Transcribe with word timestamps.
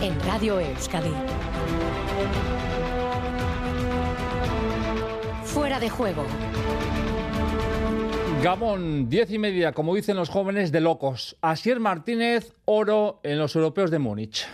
En 0.00 0.20
Radio 0.26 0.60
Euskadi. 0.60 1.12
Fuera 5.44 5.80
de 5.80 5.90
juego. 5.90 6.24
Gabón, 8.42 9.08
diez 9.08 9.32
y 9.32 9.38
media, 9.38 9.72
como 9.72 9.96
dicen 9.96 10.16
los 10.16 10.28
jóvenes, 10.28 10.70
de 10.70 10.80
locos. 10.80 11.36
Asier 11.40 11.80
Martínez, 11.80 12.52
oro 12.66 13.18
en 13.24 13.38
los 13.38 13.56
europeos 13.56 13.90
de 13.90 13.98
Múnich. 13.98 14.46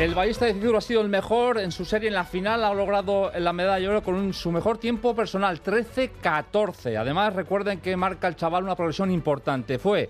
El 0.00 0.14
ballista 0.14 0.46
de 0.46 0.54
Cizurro 0.54 0.78
ha 0.78 0.80
sido 0.80 1.00
el 1.02 1.08
mejor 1.08 1.58
en 1.58 1.70
su 1.70 1.84
serie 1.84 2.08
en 2.08 2.14
la 2.14 2.24
final, 2.24 2.64
ha 2.64 2.74
logrado 2.74 3.30
la 3.38 3.52
medalla 3.52 3.78
de 3.78 3.88
oro 3.88 4.02
con 4.02 4.32
su 4.32 4.50
mejor 4.50 4.78
tiempo 4.78 5.14
personal, 5.14 5.62
13-14. 5.62 6.96
Además, 6.96 7.34
recuerden 7.34 7.78
que 7.78 7.96
marca 7.96 8.26
el 8.26 8.34
chaval 8.34 8.64
una 8.64 8.74
progresión 8.74 9.10
importante. 9.12 9.78
Fue 9.78 10.08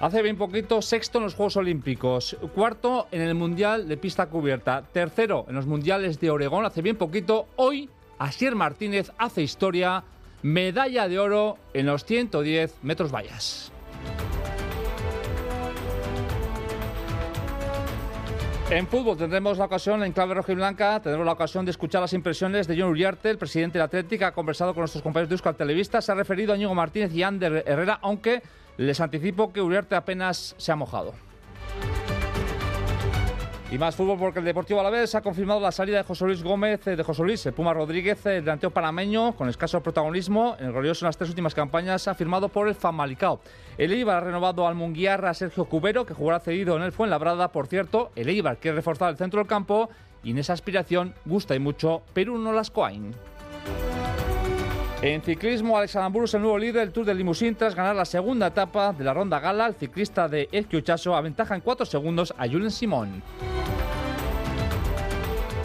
hace 0.00 0.22
bien 0.22 0.36
poquito 0.36 0.82
sexto 0.82 1.18
en 1.18 1.24
los 1.24 1.34
Juegos 1.34 1.56
Olímpicos, 1.56 2.36
cuarto 2.54 3.06
en 3.12 3.20
el 3.20 3.34
Mundial 3.34 3.86
de 3.86 3.96
pista 3.96 4.26
cubierta, 4.26 4.82
tercero 4.92 5.44
en 5.48 5.54
los 5.54 5.66
Mundiales 5.66 6.18
de 6.18 6.30
Oregón 6.30 6.64
hace 6.64 6.82
bien 6.82 6.96
poquito. 6.96 7.46
Hoy, 7.56 7.88
Asier 8.18 8.56
Martínez 8.56 9.12
hace 9.18 9.42
historia, 9.42 10.02
medalla 10.42 11.06
de 11.06 11.18
oro 11.18 11.58
en 11.74 11.86
los 11.86 12.04
110 12.04 12.76
metros 12.82 13.12
vallas. 13.12 13.70
En 18.70 18.86
fútbol 18.86 19.16
tendremos 19.16 19.56
la 19.56 19.64
ocasión, 19.64 20.02
en 20.02 20.12
clave 20.12 20.34
roja 20.34 20.52
y 20.52 20.54
blanca, 20.54 21.00
tendremos 21.00 21.24
la 21.24 21.32
ocasión 21.32 21.64
de 21.64 21.70
escuchar 21.70 22.02
las 22.02 22.12
impresiones 22.12 22.66
de 22.66 22.78
John 22.78 22.90
Uriarte, 22.90 23.30
el 23.30 23.38
presidente 23.38 23.78
de 23.78 23.84
Atlética, 23.84 24.26
ha 24.26 24.34
conversado 24.34 24.74
con 24.74 24.82
nuestros 24.82 25.02
compañeros 25.02 25.30
de 25.30 25.36
Euskal 25.36 25.56
Televista, 25.56 26.02
se 26.02 26.12
ha 26.12 26.14
referido 26.14 26.52
a 26.52 26.56
Íñigo 26.56 26.74
Martínez 26.74 27.10
y 27.14 27.22
Ander 27.22 27.64
Herrera, 27.66 27.98
aunque 28.02 28.42
les 28.76 29.00
anticipo 29.00 29.54
que 29.54 29.62
Uriarte 29.62 29.94
apenas 29.94 30.54
se 30.58 30.70
ha 30.70 30.76
mojado. 30.76 31.14
Y 33.70 33.76
más 33.76 33.94
fútbol 33.94 34.18
porque 34.18 34.38
el 34.38 34.46
Deportivo 34.46 34.80
Alavés 34.80 35.14
ha 35.14 35.20
confirmado 35.20 35.60
la 35.60 35.70
salida 35.70 35.98
de 35.98 36.02
José 36.02 36.24
Luis 36.24 36.42
Gómez, 36.42 36.86
eh, 36.86 36.96
de 36.96 37.02
José 37.02 37.22
Luis, 37.22 37.44
el 37.44 37.52
Puma 37.52 37.74
Rodríguez, 37.74 38.24
el 38.24 38.42
delantero 38.42 38.70
panameño, 38.70 39.36
con 39.36 39.46
escaso 39.50 39.82
protagonismo. 39.82 40.56
En 40.58 40.66
el 40.66 40.72
glorioso 40.72 41.04
en 41.04 41.08
las 41.08 41.18
tres 41.18 41.28
últimas 41.28 41.54
campañas 41.54 42.08
ha 42.08 42.14
firmado 42.14 42.48
por 42.48 42.66
el 42.66 42.74
Famalicao. 42.74 43.40
El 43.76 43.92
Eibar 43.92 44.16
ha 44.16 44.20
renovado 44.20 44.66
al 44.66 44.74
Munguiar 44.74 45.22
a 45.26 45.34
Sergio 45.34 45.66
Cubero, 45.66 46.06
que 46.06 46.14
jugará 46.14 46.40
cedido 46.40 46.78
en 46.78 46.82
el 46.82 46.92
Fuenlabrada. 46.92 47.52
Por 47.52 47.66
cierto, 47.66 48.10
el 48.16 48.30
Eibar 48.30 48.56
quiere 48.56 48.76
reforzar 48.76 49.10
el 49.10 49.18
centro 49.18 49.38
del 49.38 49.46
campo 49.46 49.90
y 50.22 50.30
en 50.30 50.38
esa 50.38 50.54
aspiración 50.54 51.12
gusta 51.26 51.54
y 51.54 51.58
mucho 51.58 52.00
Perú 52.14 52.38
no 52.38 52.54
las 52.54 52.70
Coain. 52.70 53.14
En 55.00 55.22
ciclismo, 55.22 55.78
Alex 55.78 55.94
Aramburu 55.94 56.24
es 56.24 56.34
el 56.34 56.42
nuevo 56.42 56.58
líder 56.58 56.80
del 56.80 56.92
Tour 56.92 57.06
de 57.06 57.14
Limousin 57.14 57.54
tras 57.54 57.76
ganar 57.76 57.94
la 57.94 58.04
segunda 58.04 58.48
etapa 58.48 58.92
de 58.92 59.04
la 59.04 59.14
ronda 59.14 59.38
gala. 59.38 59.68
El 59.68 59.74
ciclista 59.74 60.28
de 60.28 60.48
Ezquiuchaso 60.50 61.14
aventaja 61.14 61.54
en 61.54 61.60
4 61.60 61.86
segundos 61.86 62.34
a 62.36 62.48
Julen 62.48 62.72
Simón. 62.72 63.22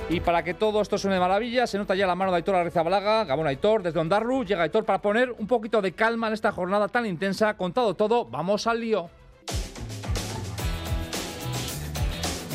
Y 0.07 0.19
para 0.19 0.43
que 0.43 0.53
todo 0.53 0.81
esto 0.81 0.99
suene 0.99 1.15
de 1.15 1.21
maravilla, 1.21 1.65
se 1.65 1.79
nota 1.79 1.95
ya 1.95 2.05
la 2.05 2.13
mano 2.13 2.29
de 2.29 2.37
Aitor 2.37 2.53
Arrizabalaga, 2.53 3.25
Gabón 3.25 3.47
Aitor, 3.47 3.81
desde 3.81 3.99
Ondarru. 3.99 4.45
Llega 4.45 4.61
Aitor 4.61 4.85
para 4.85 5.01
poner 5.01 5.31
un 5.31 5.47
poquito 5.47 5.81
de 5.81 5.93
calma 5.93 6.27
en 6.27 6.33
esta 6.33 6.51
jornada 6.51 6.87
tan 6.87 7.07
intensa. 7.07 7.55
Contado 7.55 7.95
todo, 7.95 8.25
vamos 8.25 8.67
al 8.67 8.81
lío. 8.81 9.09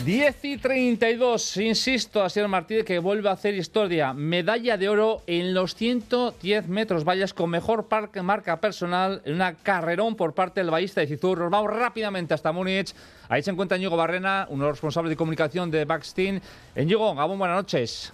10 0.04 0.44
y 0.44 0.58
32, 0.58 1.56
insisto, 1.58 2.22
a 2.22 2.26
Asier 2.26 2.48
Martínez 2.48 2.84
que 2.84 2.98
vuelve 2.98 3.28
a 3.28 3.32
hacer 3.32 3.54
historia. 3.54 4.12
Medalla 4.12 4.76
de 4.76 4.88
oro 4.88 5.22
en 5.26 5.54
los 5.54 5.74
110 5.74 6.68
metros 6.68 7.04
vallas 7.04 7.34
con 7.34 7.50
mejor 7.50 7.88
parque, 7.88 8.22
marca 8.22 8.60
personal 8.60 9.20
en 9.24 9.34
una 9.34 9.54
carrerón 9.54 10.14
por 10.14 10.34
parte 10.34 10.60
del 10.60 10.70
ballista 10.70 11.00
de 11.00 11.08
Cizur. 11.08 11.38
Nos 11.38 11.50
vamos 11.50 11.72
rápidamente 11.72 12.34
hasta 12.34 12.52
Múnich. 12.52 12.94
Ahí 13.28 13.42
se 13.42 13.50
encuentra 13.50 13.76
Ñigo 13.76 13.96
Barrena, 13.96 14.46
uno 14.50 14.64
de 14.64 14.70
los 14.70 14.76
responsables 14.76 15.10
de 15.10 15.16
comunicación 15.16 15.70
de 15.70 15.84
Backstein. 15.84 16.40
Ñigo, 16.76 17.14
Gabón, 17.14 17.38
buenas 17.38 17.56
noches. 17.56 18.12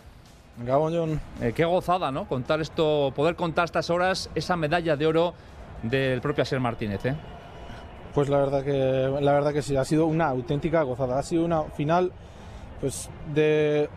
Gabón, 0.58 0.94
John. 0.94 1.20
Eh, 1.40 1.52
qué 1.54 1.64
gozada, 1.64 2.10
¿no? 2.10 2.26
Contar 2.26 2.60
esto, 2.60 3.12
poder 3.14 3.36
contar 3.36 3.66
estas 3.66 3.90
horas 3.90 4.30
esa 4.34 4.56
medalla 4.56 4.96
de 4.96 5.06
oro 5.06 5.34
del 5.82 6.20
propio 6.20 6.42
Asier 6.42 6.60
Martínez, 6.60 7.04
¿eh? 7.04 7.14
Pues 8.14 8.28
la 8.28 8.38
verdad 8.38 8.62
que 8.62 9.18
la 9.20 9.32
verdad 9.32 9.52
que 9.52 9.60
sí, 9.60 9.76
ha 9.76 9.84
sido 9.84 10.06
una 10.06 10.28
auténtica 10.28 10.82
gozada. 10.82 11.18
Ha 11.18 11.22
sido 11.22 11.44
una 11.44 11.64
final 11.64 12.12
pues 12.80 13.08
de, 13.34 13.88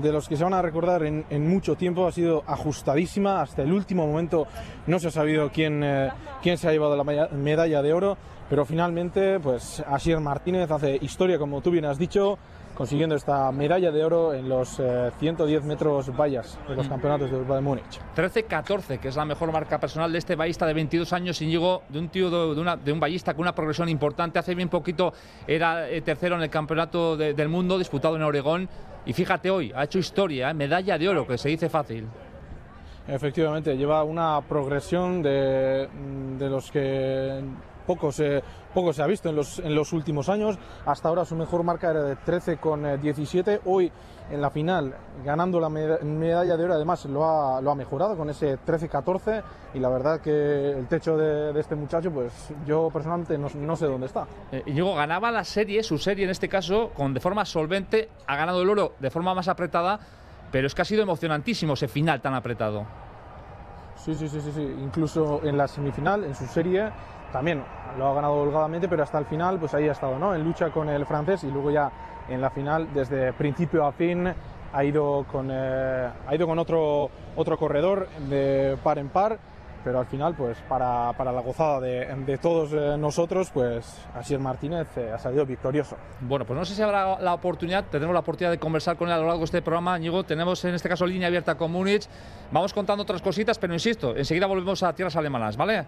de 0.00 0.12
los 0.12 0.28
que 0.28 0.36
se 0.36 0.44
van 0.44 0.54
a 0.54 0.62
recordar 0.62 1.02
en, 1.02 1.26
en 1.28 1.48
mucho 1.48 1.74
tiempo. 1.74 2.06
Ha 2.06 2.12
sido 2.12 2.42
ajustadísima 2.46 3.42
hasta 3.42 3.62
el 3.62 3.72
último 3.72 4.06
momento. 4.06 4.46
No 4.86 4.98
se 4.98 5.08
ha 5.08 5.10
sabido 5.10 5.50
quién, 5.52 5.82
eh, 5.84 6.10
quién 6.42 6.56
se 6.56 6.68
ha 6.68 6.72
llevado 6.72 6.96
la 6.96 7.28
medalla 7.32 7.82
de 7.82 7.92
oro, 7.92 8.16
pero 8.48 8.64
finalmente 8.64 9.38
pues 9.40 9.82
Asier 9.86 10.20
Martínez 10.20 10.70
hace 10.70 10.96
historia, 11.02 11.38
como 11.38 11.60
tú 11.60 11.70
bien 11.70 11.84
has 11.84 11.98
dicho, 11.98 12.38
consiguiendo 12.76 13.16
esta 13.16 13.50
medalla 13.50 13.90
de 13.90 14.04
oro 14.04 14.34
en 14.34 14.48
los 14.48 14.78
eh, 14.78 15.10
110 15.18 15.64
metros 15.64 16.14
vallas 16.14 16.58
de 16.68 16.76
los 16.76 16.86
campeonatos 16.86 17.30
de 17.30 17.36
Europa 17.36 17.54
de 17.56 17.60
Múnich. 17.62 18.00
13-14, 18.14 18.98
que 19.00 19.08
es 19.08 19.16
la 19.16 19.24
mejor 19.24 19.50
marca 19.50 19.80
personal 19.80 20.12
de 20.12 20.18
este 20.18 20.36
ballista 20.36 20.66
de 20.66 20.74
22 20.74 21.12
años, 21.12 21.40
Íñigo, 21.40 21.82
de 21.88 21.98
un 21.98 22.08
tío 22.10 22.30
de, 22.54 22.60
una- 22.60 22.76
de 22.76 22.92
un 22.92 23.00
ballista 23.00 23.32
con 23.34 23.42
una 23.42 23.54
progresión 23.54 23.88
importante. 23.88 24.38
Hace 24.38 24.54
bien 24.54 24.68
poquito 24.68 25.12
era 25.46 25.88
eh, 25.88 26.02
tercero 26.02 26.36
en 26.36 26.42
el 26.42 26.50
campeonato 26.50 27.16
de- 27.16 27.32
del 27.34 27.48
mundo 27.48 27.78
disputado 27.78 28.14
en 28.16 28.22
Oregón. 28.22 28.68
Y 29.06 29.12
fíjate 29.12 29.50
hoy, 29.50 29.72
ha 29.74 29.84
hecho 29.84 29.98
historia, 29.98 30.50
¿eh? 30.50 30.54
medalla 30.54 30.98
de 30.98 31.08
oro, 31.08 31.26
que 31.26 31.38
se 31.38 31.48
dice 31.48 31.68
fácil. 31.68 32.06
Efectivamente, 33.08 33.76
lleva 33.76 34.02
una 34.02 34.40
progresión 34.48 35.22
de, 35.22 35.88
de 36.38 36.50
los 36.50 36.70
que 36.72 37.40
poco 37.86 38.10
se, 38.12 38.42
poco 38.74 38.92
se 38.92 39.02
ha 39.02 39.06
visto 39.06 39.28
en 39.28 39.36
los, 39.36 39.58
en 39.60 39.74
los 39.74 39.92
últimos 39.92 40.28
años. 40.28 40.58
Hasta 40.84 41.08
ahora 41.08 41.24
su 41.24 41.36
mejor 41.36 41.62
marca 41.62 41.90
era 41.90 42.02
de 42.02 42.16
13 42.16 42.56
con 42.58 42.84
eh, 42.86 42.98
17. 42.98 43.60
Hoy 43.64 43.90
en 44.30 44.40
la 44.42 44.50
final, 44.50 44.92
ganando 45.24 45.60
la 45.60 45.68
meda- 45.68 45.98
medalla 46.02 46.56
de 46.56 46.64
oro, 46.64 46.74
además 46.74 47.04
lo 47.04 47.24
ha, 47.24 47.60
lo 47.60 47.70
ha 47.70 47.74
mejorado 47.76 48.16
con 48.16 48.28
ese 48.28 48.58
13-14. 48.58 49.42
Y 49.74 49.78
la 49.78 49.88
verdad 49.88 50.20
que 50.20 50.70
el 50.72 50.86
techo 50.88 51.16
de, 51.16 51.52
de 51.52 51.60
este 51.60 51.76
muchacho, 51.76 52.10
pues 52.10 52.52
yo 52.66 52.90
personalmente 52.92 53.38
no, 53.38 53.48
no 53.54 53.76
sé 53.76 53.86
dónde 53.86 54.06
está. 54.06 54.26
Eh, 54.50 54.62
Íñigo 54.66 54.94
ganaba 54.94 55.30
la 55.30 55.44
serie, 55.44 55.82
su 55.82 55.96
serie 55.98 56.24
en 56.24 56.30
este 56.30 56.48
caso, 56.48 56.90
con 56.94 57.14
de 57.14 57.20
forma 57.20 57.44
solvente, 57.44 58.08
ha 58.26 58.36
ganado 58.36 58.62
el 58.62 58.68
oro 58.68 58.94
de 58.98 59.10
forma 59.10 59.32
más 59.34 59.46
apretada, 59.48 60.00
pero 60.50 60.66
es 60.66 60.74
que 60.74 60.82
ha 60.82 60.84
sido 60.84 61.02
emocionantísimo 61.02 61.74
ese 61.74 61.86
final 61.88 62.20
tan 62.20 62.34
apretado. 62.34 62.84
Sí, 63.96 64.14
sí, 64.14 64.28
sí, 64.28 64.40
sí, 64.40 64.52
sí. 64.52 64.62
Incluso 64.82 65.40
en 65.44 65.56
la 65.56 65.66
semifinal, 65.68 66.24
en 66.24 66.34
su 66.34 66.46
serie, 66.46 66.90
también 67.36 67.62
lo 67.98 68.06
ha 68.06 68.14
ganado 68.14 68.32
holgadamente, 68.32 68.88
pero 68.88 69.02
hasta 69.02 69.18
el 69.18 69.26
final, 69.26 69.58
pues 69.58 69.74
ahí 69.74 69.86
ha 69.86 69.92
estado, 69.92 70.18
¿no? 70.18 70.34
En 70.34 70.42
lucha 70.42 70.70
con 70.70 70.88
el 70.88 71.04
francés 71.04 71.44
y 71.44 71.50
luego 71.50 71.70
ya 71.70 71.90
en 72.30 72.40
la 72.40 72.48
final, 72.48 72.88
desde 72.94 73.34
principio 73.34 73.84
a 73.84 73.92
fin, 73.92 74.32
ha 74.72 74.84
ido 74.84 75.26
con, 75.30 75.50
eh, 75.52 76.08
ha 76.26 76.34
ido 76.34 76.46
con 76.46 76.58
otro, 76.58 77.10
otro 77.36 77.58
corredor 77.58 78.08
de 78.30 78.78
par 78.82 78.96
en 78.96 79.10
par, 79.10 79.38
pero 79.84 79.98
al 79.98 80.06
final, 80.06 80.34
pues 80.34 80.56
para, 80.66 81.12
para 81.12 81.30
la 81.30 81.42
gozada 81.42 81.78
de, 81.78 82.06
de 82.06 82.38
todos 82.38 82.72
eh, 82.72 82.96
nosotros, 82.98 83.50
pues 83.50 84.06
Asier 84.14 84.40
Martínez 84.40 84.88
eh, 84.96 85.12
ha 85.14 85.18
salido 85.18 85.44
victorioso. 85.44 85.98
Bueno, 86.22 86.46
pues 86.46 86.58
no 86.58 86.64
sé 86.64 86.74
si 86.74 86.80
habrá 86.80 87.20
la 87.20 87.34
oportunidad, 87.34 87.84
tendremos 87.84 88.14
la 88.14 88.20
oportunidad 88.20 88.50
de 88.50 88.58
conversar 88.58 88.96
con 88.96 89.08
él 89.08 89.14
a 89.14 89.18
lo 89.18 89.26
largo 89.26 89.40
de 89.40 89.44
este 89.44 89.60
programa. 89.60 89.98
Ñigo, 89.98 90.24
tenemos 90.24 90.64
en 90.64 90.74
este 90.74 90.88
caso 90.88 91.04
línea 91.04 91.28
abierta 91.28 91.54
con 91.54 91.70
Múnich. 91.70 92.08
Vamos 92.50 92.72
contando 92.72 93.02
otras 93.02 93.20
cositas, 93.20 93.58
pero 93.58 93.74
insisto, 93.74 94.16
enseguida 94.16 94.46
volvemos 94.46 94.82
a 94.82 94.94
tierras 94.94 95.16
alemanas, 95.16 95.58
¿vale? 95.58 95.84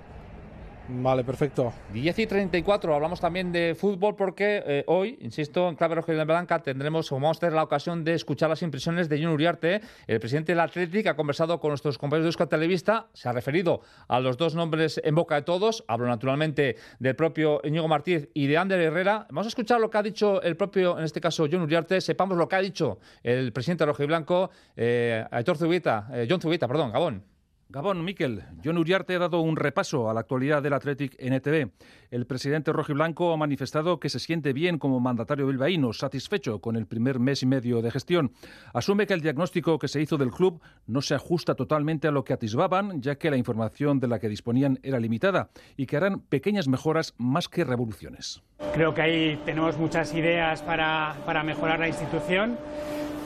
Vale, 0.91 1.23
perfecto. 1.23 1.71
10 1.93 2.19
y 2.19 2.27
34, 2.27 2.95
hablamos 2.95 3.21
también 3.21 3.53
de 3.53 3.77
fútbol 3.79 4.17
porque 4.17 4.63
eh, 4.67 4.85
hoy, 4.87 5.19
insisto, 5.21 5.69
en 5.69 5.75
Clave 5.75 6.03
y 6.09 6.25
Blanca 6.25 6.63
tendremos, 6.63 7.11
vamos 7.11 7.37
a 7.37 7.41
tener 7.41 7.53
la 7.53 7.63
ocasión 7.63 8.05
de 8.05 8.15
escuchar 8.15 8.49
las 8.49 8.63
impresiones 8.63 9.07
de 9.11 9.23
John 9.23 9.33
Uriarte, 9.33 9.83
el 10.07 10.19
presidente 10.19 10.53
del 10.53 10.61
Atlético, 10.61 11.11
ha 11.11 11.15
conversado 11.15 11.61
con 11.61 11.73
nuestros 11.73 11.99
compañeros 11.99 12.25
de 12.25 12.29
Euskal 12.29 12.49
Televista, 12.49 13.09
se 13.13 13.29
ha 13.29 13.33
referido 13.33 13.83
a 14.09 14.19
los 14.19 14.39
dos 14.39 14.55
nombres 14.55 14.99
en 15.05 15.15
boca 15.15 15.35
de 15.35 15.43
todos, 15.43 15.85
hablo 15.89 16.07
naturalmente 16.07 16.77
del 16.99 17.15
propio 17.15 17.61
Íñigo 17.65 17.87
Martínez 17.87 18.31
y 18.33 18.47
de 18.47 18.57
Ander 18.57 18.81
Herrera. 18.81 19.27
Vamos 19.29 19.47
a 19.47 19.49
escuchar 19.49 19.81
lo 19.81 19.91
que 19.91 19.99
ha 19.99 20.03
dicho 20.03 20.41
el 20.41 20.57
propio, 20.57 20.99
en 20.99 21.05
este 21.05 21.21
caso, 21.21 21.47
John 21.53 21.61
Uriarte, 21.61 22.01
sepamos 22.01 22.39
lo 22.39 22.49
que 22.49 22.57
ha 22.57 22.61
dicho 22.61 22.99
el 23.23 23.53
presidente 23.53 23.85
y 23.99 24.07
blanco, 24.07 24.51
eh, 24.75 25.23
Aitor 25.31 25.59
Zubita, 25.59 26.09
eh, 26.15 26.27
John 26.31 26.41
Zubita, 26.41 26.67
perdón, 26.67 26.93
Gabón. 26.93 27.38
Gabón, 27.71 28.03
Miquel. 28.03 28.45
John 28.65 28.79
Uriarte 28.79 29.15
ha 29.15 29.19
dado 29.19 29.41
un 29.41 29.55
repaso 29.55 30.09
a 30.09 30.15
la 30.15 30.21
actualidad 30.21 30.63
del 30.63 30.73
Athletic 30.73 31.15
NTV. 31.19 31.71
El 32.11 32.25
presidente 32.25 32.73
rojiblanco 32.73 33.31
ha 33.31 33.37
manifestado 33.37 34.01
que 34.01 34.09
se 34.09 34.21
siente 34.21 34.55
bien 34.55 34.79
como 34.79 35.01
mandatario 35.01 35.47
bilbaíno, 35.47 35.93
satisfecho 35.93 36.63
con 36.63 36.77
el 36.77 36.87
primer 36.87 37.21
mes 37.21 37.43
y 37.43 37.47
medio 37.47 37.83
de 37.83 37.91
gestión. 37.91 38.33
Asume 38.73 39.07
que 39.07 39.13
el 39.13 39.21
diagnóstico 39.21 39.79
que 39.79 39.89
se 39.89 40.01
hizo 40.01 40.17
del 40.17 40.31
club 40.31 40.63
no 40.87 41.03
se 41.03 41.15
ajusta 41.15 41.57
totalmente 41.57 42.09
a 42.09 42.11
lo 42.11 42.25
que 42.25 42.33
atisbaban, 42.33 43.03
ya 43.03 43.17
que 43.17 43.31
la 43.31 43.37
información 43.37 44.01
de 44.01 44.09
la 44.09 44.19
que 44.19 44.31
disponían 44.31 44.81
era 44.83 44.99
limitada 44.99 45.51
y 45.77 45.85
que 45.85 45.99
harán 45.99 46.21
pequeñas 46.21 46.69
mejoras 46.69 47.15
más 47.19 47.49
que 47.49 47.65
revoluciones. 47.65 48.43
Creo 48.73 48.95
que 48.95 49.03
ahí 49.03 49.43
tenemos 49.45 49.77
muchas 49.77 50.15
ideas 50.15 50.63
para, 50.63 51.19
para 51.27 51.43
mejorar 51.43 51.79
la 51.81 51.89
institución 51.89 52.57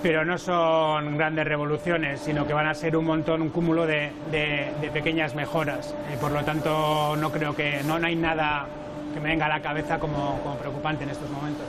pero 0.02 0.24
no 0.24 0.36
son 0.36 1.16
grandes 1.16 1.46
revoluciones, 1.46 2.20
sino 2.20 2.46
que 2.46 2.52
van 2.52 2.66
a 2.66 2.74
ser 2.74 2.96
un 2.96 3.04
montón, 3.04 3.40
un 3.40 3.50
cúmulo 3.50 3.86
de, 3.86 4.10
pequeñas 4.92 5.34
mejoras. 5.34 5.94
Y 6.12 6.16
por 6.16 6.32
lo 6.32 6.44
tanto, 6.44 7.16
no 7.16 7.30
creo 7.30 7.54
que 7.54 7.82
no, 7.84 7.94
hay 7.94 8.16
nada 8.16 8.66
que 9.14 9.20
me 9.20 9.30
venga 9.30 9.46
a 9.46 9.48
la 9.48 9.62
cabeza 9.62 9.98
como, 9.98 10.40
como 10.42 10.56
preocupante 10.56 11.04
en 11.04 11.10
estos 11.10 11.30
momentos. 11.30 11.66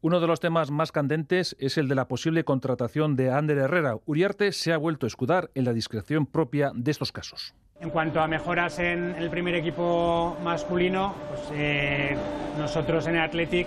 Uno 0.00 0.18
de 0.18 0.26
los 0.26 0.40
temas 0.40 0.70
más 0.70 0.90
candentes 0.90 1.56
es 1.60 1.78
el 1.78 1.88
de 1.88 1.94
la 1.94 2.08
posible 2.08 2.44
contratación 2.44 3.14
de 3.14 3.30
Ander 3.30 3.58
Herrera. 3.58 3.96
Uriarte 4.04 4.52
se 4.52 4.72
ha 4.72 4.76
vuelto 4.76 5.06
a 5.06 5.08
escudar 5.08 5.50
en 5.54 5.64
la 5.64 5.72
discreción 5.72 6.26
propia 6.26 6.72
de 6.74 6.90
estos 6.90 7.12
casos. 7.12 7.54
En 7.80 7.90
cuanto 7.90 8.20
a 8.20 8.28
mejoras 8.28 8.78
en 8.78 9.14
el 9.16 9.30
primer 9.30 9.54
equipo 9.54 10.36
masculino, 10.42 11.14
pues, 11.28 11.40
eh, 11.52 12.16
nosotros 12.58 13.06
en 13.06 13.16
el 13.16 13.22
Athletic 13.22 13.66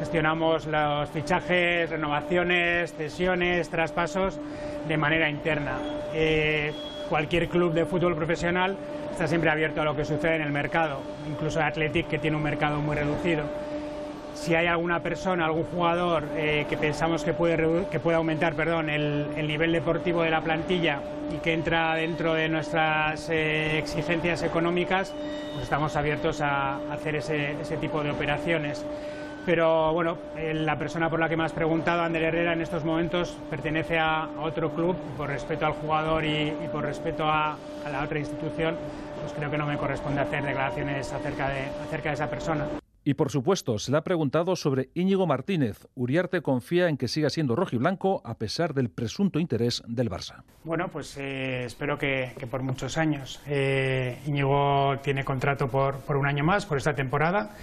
gestionamos 0.00 0.64
los 0.64 1.10
fichajes, 1.10 1.90
renovaciones, 1.90 2.94
cesiones, 2.94 3.68
traspasos 3.68 4.40
de 4.88 4.96
manera 4.96 5.28
interna. 5.28 5.76
Eh, 6.14 6.72
cualquier 7.10 7.48
club 7.48 7.74
de 7.74 7.84
fútbol 7.84 8.16
profesional 8.16 8.76
está 9.12 9.28
siempre 9.28 9.50
abierto 9.50 9.82
a 9.82 9.84
lo 9.84 9.94
que 9.94 10.06
sucede 10.06 10.36
en 10.36 10.42
el 10.42 10.52
mercado, 10.52 11.02
incluso 11.30 11.60
el 11.60 11.66
Athletic 11.66 12.08
que 12.08 12.18
tiene 12.18 12.38
un 12.38 12.42
mercado 12.42 12.80
muy 12.80 12.96
reducido. 12.96 13.44
Si 14.32 14.54
hay 14.54 14.68
alguna 14.68 15.00
persona, 15.00 15.44
algún 15.44 15.64
jugador 15.64 16.24
eh, 16.34 16.64
que 16.66 16.78
pensamos 16.78 17.22
que 17.22 17.34
puede, 17.34 17.86
que 17.90 18.00
puede 18.00 18.16
aumentar 18.16 18.54
perdón, 18.54 18.88
el, 18.88 19.46
nivel 19.46 19.70
deportivo 19.70 20.22
de 20.22 20.30
la 20.30 20.40
plantilla 20.40 21.00
y 21.30 21.36
que 21.40 21.52
entra 21.52 21.94
dentro 21.96 22.32
de 22.32 22.48
nuestras 22.48 23.28
eh, 23.28 23.76
exigencias 23.76 24.42
económicas, 24.42 25.12
pues 25.52 25.64
estamos 25.64 25.94
abiertos 25.94 26.40
a, 26.40 26.76
hacer 26.90 27.16
ese, 27.16 27.60
ese 27.60 27.76
tipo 27.76 28.02
de 28.02 28.12
operaciones 28.12 28.82
pero 29.46 29.92
bueno, 29.92 30.18
eh, 30.36 30.54
la 30.54 30.78
persona 30.78 31.08
por 31.08 31.20
la 31.20 31.28
que 31.28 31.36
me 31.36 31.44
has 31.44 31.52
preguntado, 31.52 32.02
Ander 32.02 32.22
Herrera, 32.22 32.52
en 32.52 32.60
estos 32.60 32.84
momentos 32.84 33.36
pertenece 33.48 33.98
a 33.98 34.28
otro 34.40 34.72
club, 34.72 34.96
por 35.16 35.28
respeto 35.28 35.66
al 35.66 35.72
jugador 35.72 36.24
y, 36.24 36.52
por 36.72 36.84
respeto 36.84 37.24
a, 37.24 37.56
la 37.90 38.04
otra 38.04 38.18
institución, 38.18 38.76
pues 39.20 39.32
creo 39.32 39.50
que 39.50 39.58
no 39.58 39.66
me 39.66 39.76
corresponde 39.76 40.20
hacer 40.20 40.44
declaraciones 40.44 41.12
acerca 41.12 41.48
de, 41.48 41.62
acerca 41.86 42.10
de 42.10 42.14
esa 42.14 42.28
persona. 42.28 42.66
Y 43.02 43.14
por 43.14 43.30
supuesto, 43.30 43.78
se 43.78 43.90
le 43.90 43.96
ha 43.96 44.02
preguntado 44.02 44.54
sobre 44.56 44.90
Íñigo 44.92 45.26
Martínez. 45.26 45.88
Uriarte 45.94 46.42
confía 46.42 46.88
en 46.88 46.98
que 46.98 47.08
siga 47.08 47.30
siendo 47.30 47.56
rojiblanco 47.56 48.20
a 48.24 48.36
pesar 48.36 48.74
del 48.74 48.90
presunto 48.90 49.38
interés 49.38 49.82
del 49.86 50.10
Barça. 50.10 50.42
Bueno, 50.64 50.88
pues 50.88 51.16
eh, 51.16 51.64
espero 51.64 51.96
que, 51.96 52.32
por 52.50 52.62
muchos 52.62 52.98
años. 52.98 53.40
Eh, 53.46 54.18
Íñigo 54.26 54.98
tiene 55.02 55.24
contrato 55.24 55.68
por, 55.68 56.00
por 56.00 56.18
un 56.18 56.26
año 56.26 56.44
más, 56.44 56.66
por 56.66 56.76
esta 56.76 56.94
temporada 56.94 57.56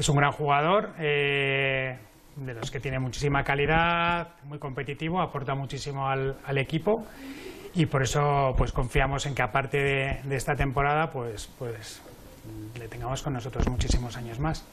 es 0.00 0.08
un 0.08 0.16
gran 0.16 0.32
jugador, 0.32 0.94
eh, 0.98 1.98
de 2.36 2.54
los 2.54 2.70
que 2.70 2.80
tiene 2.80 2.98
muchísima 2.98 3.44
calidad, 3.44 4.28
muy 4.44 4.58
competitivo, 4.58 5.20
aporta 5.20 5.54
muchísimo 5.54 6.08
al, 6.08 6.36
equipo 6.56 7.04
y 7.74 7.84
por 7.84 8.02
eso 8.02 8.54
pues 8.56 8.72
confiamos 8.72 9.26
en 9.26 9.34
que 9.34 9.42
aparte 9.42 9.76
de, 9.76 10.20
de 10.24 10.36
esta 10.36 10.54
temporada 10.54 11.10
pues, 11.10 11.50
pues 11.58 12.02
le 12.78 12.88
tengamos 12.88 13.22
con 13.22 13.34
nosotros 13.34 13.68
muchísimos 13.68 14.16
años 14.16 14.40
más. 14.40 14.64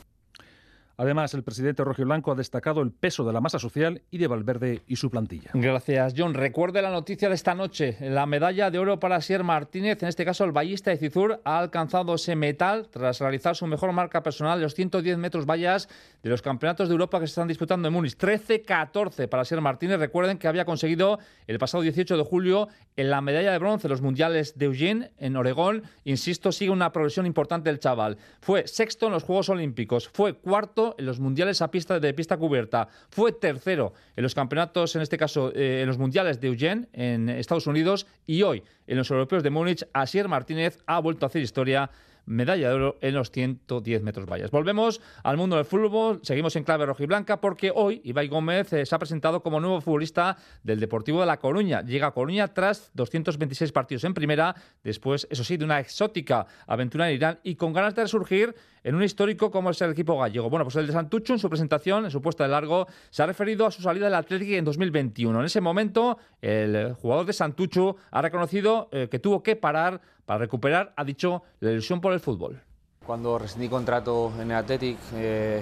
Además, 1.00 1.32
el 1.36 1.44
presidente 1.44 1.84
Blanco 1.84 2.32
ha 2.32 2.36
destacado 2.36 2.82
el 2.82 2.92
peso 2.92 3.24
de 3.24 3.32
la 3.32 3.40
masa 3.40 3.60
social 3.60 4.02
y 4.10 4.18
de 4.18 4.26
Valverde 4.26 4.82
y 4.88 4.96
su 4.96 5.12
plantilla. 5.12 5.52
Gracias, 5.54 6.16
John. 6.18 6.34
Recuerde 6.34 6.82
la 6.82 6.90
noticia 6.90 7.30
de 7.30 7.36
esta 7.36 7.54
noche. 7.54 7.98
La 8.02 8.26
medalla 8.26 8.72
de 8.72 8.80
oro 8.80 9.00
para 9.00 9.22
Sier 9.22 9.44
Martínez, 9.44 10.02
en 10.02 10.10
este 10.10 10.26
caso 10.26 10.44
el 10.44 10.52
ballista 10.52 10.90
de 10.90 10.98
Cizur, 10.98 11.40
ha 11.44 11.60
alcanzado 11.60 12.16
ese 12.16 12.36
metal 12.36 12.88
tras 12.90 13.20
realizar 13.20 13.56
su 13.56 13.68
mejor 13.68 13.92
marca 13.92 14.24
personal 14.24 14.58
de 14.58 14.64
los 14.64 14.74
110 14.74 15.20
metros 15.20 15.46
vallas 15.46 15.88
de 16.24 16.32
los 16.32 16.42
campeonatos 16.42 16.90
de 16.90 16.94
Europa 16.94 17.20
que 17.20 17.28
se 17.28 17.32
están 17.32 17.48
disputando 17.48 17.88
en 17.88 17.94
Múnich. 17.94 18.18
13-14 18.18 19.30
para 19.30 19.46
Sier 19.46 19.62
Martínez. 19.62 20.00
Recuerden 20.00 20.40
que 20.40 20.48
había 20.48 20.66
conseguido 20.66 21.20
el 21.46 21.60
pasado 21.60 21.84
18 21.84 22.18
de 22.18 22.24
julio 22.24 22.70
en 22.96 23.12
la 23.12 23.22
medalla 23.22 23.52
de 23.52 23.60
bronce 23.60 23.86
en 23.86 23.92
los 23.92 24.02
mundiales 24.02 24.58
de 24.58 24.66
Eugene 24.66 25.12
en 25.20 25.36
Oregón. 25.36 25.84
Insisto, 26.06 26.52
sigue 26.52 26.72
una 26.72 26.92
progresión 26.92 27.28
importante 27.28 27.70
el 27.70 27.80
chaval. 27.80 28.18
Fue 28.42 28.68
sexto 28.68 29.06
en 29.06 29.12
los 29.12 29.24
Juegos 29.24 29.50
Olímpicos, 29.50 30.10
fue 30.10 30.34
cuarto 30.34 30.87
en 30.98 31.06
los 31.06 31.20
mundiales 31.20 31.62
a 31.62 31.72
pista 31.72 32.00
de 32.00 32.14
pista 32.14 32.38
cubierta, 32.38 32.88
fue 33.10 33.32
tercero 33.32 33.94
en 34.16 34.24
los 34.24 34.36
campeonatos, 34.36 34.96
en 34.96 35.02
este 35.02 35.18
caso 35.18 35.52
eh, 35.54 35.82
en 35.82 35.88
los 35.88 35.98
mundiales 35.98 36.40
de 36.40 36.48
Eugene 36.48 36.88
en 36.94 37.30
Estados 37.30 37.68
Unidos 37.68 38.08
y 38.26 38.44
hoy 38.44 38.64
en 38.88 38.98
los 38.98 39.10
europeos 39.12 39.44
de 39.44 39.50
Múnich, 39.50 39.88
Asier 39.94 40.28
Martínez 40.28 40.80
ha 40.86 41.00
vuelto 41.00 41.26
a 41.26 41.28
hacer 41.28 41.42
historia 41.42 41.90
medalla 42.28 42.70
de 42.70 42.76
oro 42.76 42.98
en 43.02 43.16
los 43.16 43.32
110 43.32 44.04
metros 44.04 44.28
vallas. 44.28 44.52
Volvemos 44.52 45.02
al 45.24 45.38
mundo 45.38 45.56
del 45.56 45.66
fútbol, 45.66 46.20
seguimos 46.22 46.56
en 46.56 46.64
clave 46.64 46.86
rojiblanca 46.86 47.42
porque 47.42 47.72
hoy 47.74 48.02
Ibai 48.04 48.28
Gómez 48.28 48.72
eh, 48.74 48.86
se 48.86 48.94
ha 48.94 49.00
presentado 49.00 49.42
como 49.42 49.60
nuevo 49.60 49.82
futbolista 49.82 50.38
del 50.62 50.80
Deportivo 50.80 51.22
de 51.22 51.26
La 51.26 51.38
Coruña. 51.38 51.82
Llega 51.82 52.08
a 52.08 52.12
Coruña 52.12 52.50
tras 52.50 52.92
226 52.94 53.72
partidos 53.72 54.04
en 54.04 54.14
primera, 54.14 54.56
después, 54.84 55.28
eso 55.32 55.44
sí, 55.44 55.58
de 55.58 55.66
una 55.66 55.80
exótica 55.80 56.46
aventura 56.68 57.10
en 57.10 57.16
Irán 57.16 57.40
y 57.44 57.56
con 57.56 57.74
ganas 57.74 57.96
de 57.96 58.04
resurgir 58.04 58.54
en 58.88 58.96
un 58.96 59.04
histórico 59.04 59.52
como 59.52 59.72
es 59.72 59.82
el 59.82 59.92
equipo 59.92 60.18
gallego. 60.18 60.50
Bueno, 60.50 60.64
pues 60.64 60.78
el 60.78 60.88
de 60.88 60.94
Santucho 60.94 61.34
en 61.34 61.40
su 61.40 61.50
presentación, 61.50 62.06
en 62.06 62.12
su 62.12 62.22
puesta 62.22 62.46
de 62.46 62.50
largo, 62.52 62.88
se 63.10 63.22
ha 63.22 63.26
referido 63.26 63.66
a 63.66 63.72
su 63.72 63.82
salida 63.82 64.06
del 64.06 64.16
Atlético 64.16 64.54
en 64.54 64.64
2021. 64.64 65.38
En 65.38 65.46
ese 65.46 65.60
momento, 65.60 66.18
el 66.42 66.94
jugador 66.94 67.26
de 67.26 67.34
Santucho 67.34 67.98
ha 68.12 68.22
reconocido 68.22 68.88
eh, 68.94 69.10
que 69.12 69.20
tuvo 69.20 69.44
que 69.44 69.58
parar 69.58 70.00
para 70.26 70.40
recuperar, 70.40 70.94
ha 70.96 71.04
dicho, 71.04 71.44
la 71.60 71.72
ilusión 71.72 72.00
por 72.00 72.14
el 72.14 72.22
fútbol. 72.22 72.62
Cuando 73.06 73.38
rescindí 73.38 73.68
contrato 73.68 74.32
en 74.40 74.52
el 74.52 74.56
Athletic 74.56 74.98
eh, 75.16 75.62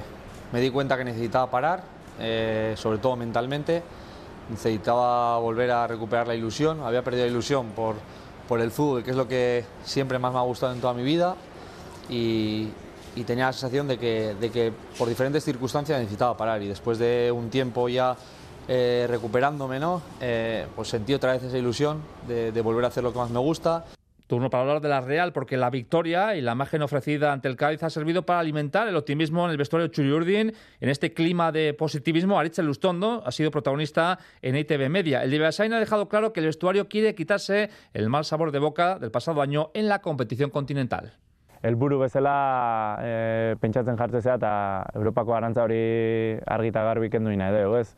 me 0.54 0.62
di 0.62 0.70
cuenta 0.70 0.96
que 0.96 1.04
necesitaba 1.04 1.50
parar, 1.50 1.84
eh, 2.20 2.76
sobre 2.78 3.00
todo 3.00 3.16
mentalmente. 3.16 3.82
Necesitaba 4.52 5.40
volver 5.40 5.72
a 5.72 5.88
recuperar 5.88 6.28
la 6.28 6.36
ilusión. 6.36 6.82
Había 6.82 7.04
perdido 7.04 7.26
la 7.26 7.32
ilusión 7.32 7.72
por, 7.72 7.96
por 8.48 8.62
el 8.62 8.70
fútbol, 8.70 9.04
que 9.04 9.10
es 9.10 9.18
lo 9.18 9.28
que 9.28 9.66
siempre 9.84 10.20
más 10.20 10.32
me 10.32 10.38
ha 10.38 10.44
gustado 10.44 10.74
en 10.74 10.80
toda 10.80 10.94
mi 10.94 11.02
vida. 11.02 11.36
Y, 12.08 12.70
tenía 13.24 13.46
la 13.46 13.54
sensación 13.54 13.88
de 13.88 13.98
que, 13.98 14.36
de 14.40 14.52
que, 14.52 14.74
por 14.98 15.08
diferentes 15.08 15.44
circunstancias 15.44 16.00
necesitaba 16.00 16.36
parar. 16.36 16.62
Y 16.62 16.68
después 16.68 17.00
de 17.00 17.32
un 17.32 17.50
tiempo 17.50 17.88
ya 17.90 18.16
eh, 18.68 19.06
recuperándome, 19.10 19.80
¿no? 19.80 20.02
pues 20.76 20.90
sentí 20.90 21.14
otra 21.14 21.34
vez 21.34 21.44
esa 21.44 21.58
ilusión 21.58 22.02
de, 22.28 22.52
de 22.52 22.62
volver 22.62 22.86
a 22.86 22.88
hacer 22.90 23.04
lo 23.04 23.14
que 23.14 23.20
más 23.20 23.30
me 23.30 23.40
gusta. 23.40 23.86
Turno 24.28 24.50
para 24.50 24.64
hablar 24.64 24.82
de 24.82 24.90
la 24.90 25.02
Real, 25.02 25.34
porque 25.34 25.56
la 25.56 25.70
victoria 25.70 26.36
y 26.36 26.42
la 26.42 26.54
imagen 26.54 26.82
ofrecida 26.82 27.32
ante 27.32 27.48
el 27.48 27.56
Cádiz 27.56 27.84
ha 27.84 27.92
servido 27.92 28.26
para 28.26 28.40
alimentar 28.40 28.88
el 28.88 28.96
optimismo 28.96 29.46
en 29.46 29.52
el 29.52 29.58
vestuario 29.58 29.90
Churiurdin. 29.90 30.52
En 30.80 30.90
este 30.90 31.14
clima 31.14 31.52
de 31.52 31.76
positivismo, 31.76 32.40
Aritz 32.40 32.58
Lustondo 32.58 33.22
ha 33.24 33.32
sido 33.32 33.52
protagonista 33.52 34.18
en 34.42 34.56
ITV 34.56 34.90
Media. 34.90 35.24
El 35.24 35.30
Divasain 35.30 35.72
ha 35.74 35.80
dejado 35.80 36.10
claro 36.10 36.34
que 36.34 36.40
el 36.40 36.48
vestuario 36.48 36.90
quiere 36.90 37.14
quitarse 37.14 37.70
el 37.94 38.10
mal 38.10 38.26
sabor 38.26 38.52
de 38.52 38.58
boca 38.58 38.98
del 38.98 39.12
pasado 39.12 39.44
año 39.44 39.70
en 39.76 39.88
la 39.88 40.02
competición 40.02 40.50
continental. 40.50 41.14
El 41.66 41.76
buru 41.82 41.98
bezala 41.98 43.00
e, 43.02 43.56
pentsatzen 43.58 43.98
jartzea 43.98 44.36
eta 44.38 44.50
Europako 44.94 45.34
arantza 45.34 45.64
hori 45.66 46.38
argita 46.46 46.84
garbi 46.86 47.10
kendu 47.10 47.32
nahi 47.34 47.64
ez? 47.80 47.96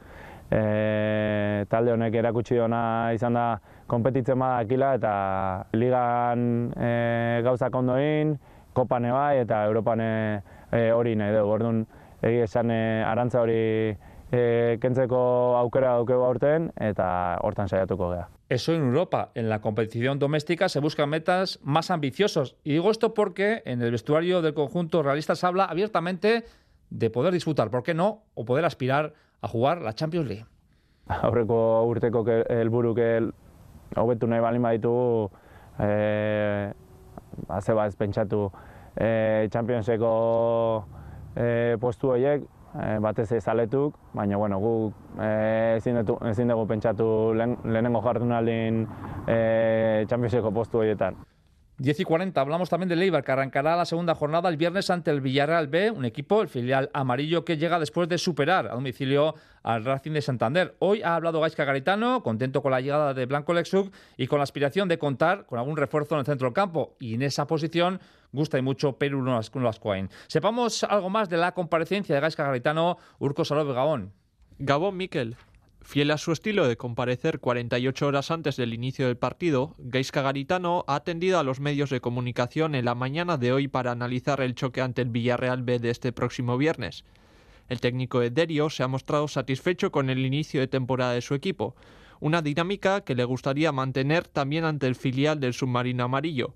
E, 0.49 1.65
talde 1.67 1.91
honek 1.91 2.15
erakutsi 2.15 2.55
dona 2.55 3.11
izan 3.11 3.33
da 3.33 3.59
konpetitzen 3.91 4.39
badakila 4.39 4.93
eta 4.95 5.13
ligan 5.73 6.71
e, 6.79 7.41
gauzak 7.43 7.75
ondoin, 7.75 8.37
kopane 8.73 9.11
bai 9.11 9.41
eta 9.41 9.65
Europane 9.65 10.41
e, 10.71 10.91
hori 10.91 11.15
nahi 11.19 11.35
dugu. 11.35 11.51
Orduan, 11.57 11.85
egi 12.23 12.45
esan 12.47 12.71
arantza 12.71 13.41
hori 13.41 13.97
e, 14.31 14.77
kentzeko 14.81 15.19
aukera 15.57 15.93
daukegu 15.97 16.23
aurten 16.23 16.71
eta 16.75 17.37
hortan 17.41 17.69
saiatuko 17.69 18.11
gea. 18.11 18.27
Eso 18.49 18.73
en 18.73 18.81
Europa. 18.81 19.31
En 19.35 19.49
la 19.49 19.59
competición 19.61 20.19
doméstica 20.19 20.69
se 20.69 20.79
buscan 20.79 21.09
metas 21.09 21.59
más 21.63 21.91
ambiciosos. 21.91 22.55
Y 22.63 22.73
digo 22.73 22.91
esto 22.91 23.13
porque 23.13 23.61
en 23.65 23.81
el 23.81 23.91
vestuario 23.91 24.41
del 24.41 24.53
conjunto 24.53 25.03
realista 25.03 25.35
se 25.35 25.45
habla 25.45 25.65
abiertamente 25.65 26.45
de 26.89 27.09
poder 27.09 27.33
disfrutar, 27.33 27.69
¿por 27.69 27.83
qué 27.83 27.93
no? 27.93 28.23
O 28.33 28.45
poder 28.45 28.63
aspirar 28.65 29.13
a 29.41 29.47
jugar 29.47 29.81
la 29.81 29.93
Champions 29.93 30.27
League. 30.27 30.45
Aurreko 31.07 31.85
urteko 31.87 32.25
helburu 32.27 32.93
que 32.95 33.29
hobetu 33.95 34.27
nahi 34.27 34.43
balin 34.43 34.61
baditu 34.61 35.29
eh 35.79 36.73
haze 37.47 37.73
bat 37.73 37.95
pentsatu 37.95 38.51
eh 38.95 39.47
Championseko 39.49 40.85
eh 41.35 41.77
postu 41.79 42.11
horiek 42.11 42.43
eh, 42.81 42.97
batez 43.01 43.31
ez 43.31 43.47
aletuk, 43.47 43.95
baina 44.13 44.37
bueno, 44.37 44.59
gu 44.59 44.73
eh, 45.21 45.77
ezin, 45.77 46.01
ezin 46.31 46.53
dugu 46.53 46.67
pentsatu 46.67 47.07
lehenengo 47.33 48.01
jardunaldin 48.01 48.85
eh, 49.27 50.05
Championseko 50.09 50.51
postu 50.51 50.83
horietan. 50.83 51.17
10 51.79 51.99
y 51.99 52.03
40, 52.05 52.41
hablamos 52.41 52.69
también 52.69 52.89
de 52.89 52.95
Leibar, 52.95 53.23
que 53.23 53.31
arrancará 53.31 53.75
la 53.75 53.85
segunda 53.85 54.15
jornada 54.15 54.49
el 54.49 54.57
viernes 54.57 54.89
ante 54.89 55.11
el 55.11 55.21
Villarreal 55.21 55.67
B, 55.67 55.91
un 55.91 56.05
equipo, 56.05 56.41
el 56.41 56.47
filial 56.47 56.89
amarillo, 56.91 57.45
que 57.45 57.57
llega 57.57 57.77
después 57.77 58.09
de 58.09 58.17
superar 58.17 58.65
a 58.65 58.73
domicilio 58.73 59.35
al 59.61 59.85
Racing 59.85 60.13
de 60.13 60.23
Santander. 60.23 60.75
Hoy 60.79 61.03
ha 61.03 61.13
hablado 61.13 61.39
Gaisca 61.39 61.65
Garitano, 61.65 62.23
contento 62.23 62.63
con 62.63 62.71
la 62.71 62.81
llegada 62.81 63.13
de 63.13 63.27
Blanco 63.27 63.53
Lexug 63.53 63.91
y 64.17 64.25
con 64.25 64.39
la 64.39 64.43
aspiración 64.43 64.87
de 64.87 64.97
contar 64.97 65.45
con 65.45 65.59
algún 65.59 65.77
refuerzo 65.77 66.15
en 66.15 66.21
el 66.21 66.25
centro 66.25 66.47
del 66.47 66.55
campo. 66.55 66.95
Y 66.99 67.13
en 67.13 67.21
esa 67.21 67.45
posición 67.45 67.99
gusta 68.31 68.57
y 68.57 68.63
mucho 68.63 68.93
Perú 68.93 69.23
Lascoain. 69.23 70.09
Sepamos 70.25 70.83
algo 70.83 71.11
más 71.11 71.29
de 71.29 71.37
la 71.37 71.51
comparecencia 71.51 72.15
de 72.15 72.21
Gaisca 72.21 72.43
Garitano, 72.43 72.97
Urco 73.19 73.45
Salove 73.45 73.73
Gabón. 73.73 74.13
Gabón 74.57 74.97
Miquel. 74.97 75.37
Fiel 75.87 76.11
a 76.11 76.17
su 76.17 76.33
estilo 76.33 76.67
de 76.67 76.75
comparecer 76.75 77.39
48 77.39 78.07
horas 78.07 78.29
antes 78.29 78.57
del 78.57 78.73
inicio 78.73 79.07
del 79.07 79.15
partido, 79.15 79.73
Gaisca 79.77 80.21
Garitano 80.21 80.83
ha 80.85 80.95
atendido 80.95 81.39
a 81.39 81.43
los 81.43 81.61
medios 81.61 81.89
de 81.89 82.01
comunicación 82.01 82.75
en 82.75 82.83
la 82.83 82.93
mañana 82.93 83.37
de 83.37 83.53
hoy 83.53 83.69
para 83.69 83.93
analizar 83.93 84.41
el 84.41 84.53
choque 84.53 84.81
ante 84.81 85.01
el 85.01 85.07
Villarreal 85.07 85.63
B 85.63 85.79
de 85.79 85.89
este 85.89 86.11
próximo 86.11 86.57
viernes. 86.57 87.05
El 87.69 87.79
técnico 87.79 88.19
de 88.19 88.31
Derio 88.31 88.69
se 88.69 88.83
ha 88.83 88.89
mostrado 88.89 89.29
satisfecho 89.29 89.89
con 89.89 90.09
el 90.09 90.25
inicio 90.25 90.59
de 90.59 90.67
temporada 90.67 91.13
de 91.13 91.21
su 91.21 91.35
equipo, 91.35 91.73
una 92.19 92.41
dinámica 92.41 92.99
que 93.05 93.15
le 93.15 93.23
gustaría 93.23 93.71
mantener 93.71 94.27
también 94.27 94.65
ante 94.65 94.87
el 94.87 94.95
filial 94.95 95.39
del 95.39 95.53
submarino 95.53 96.03
amarillo 96.03 96.53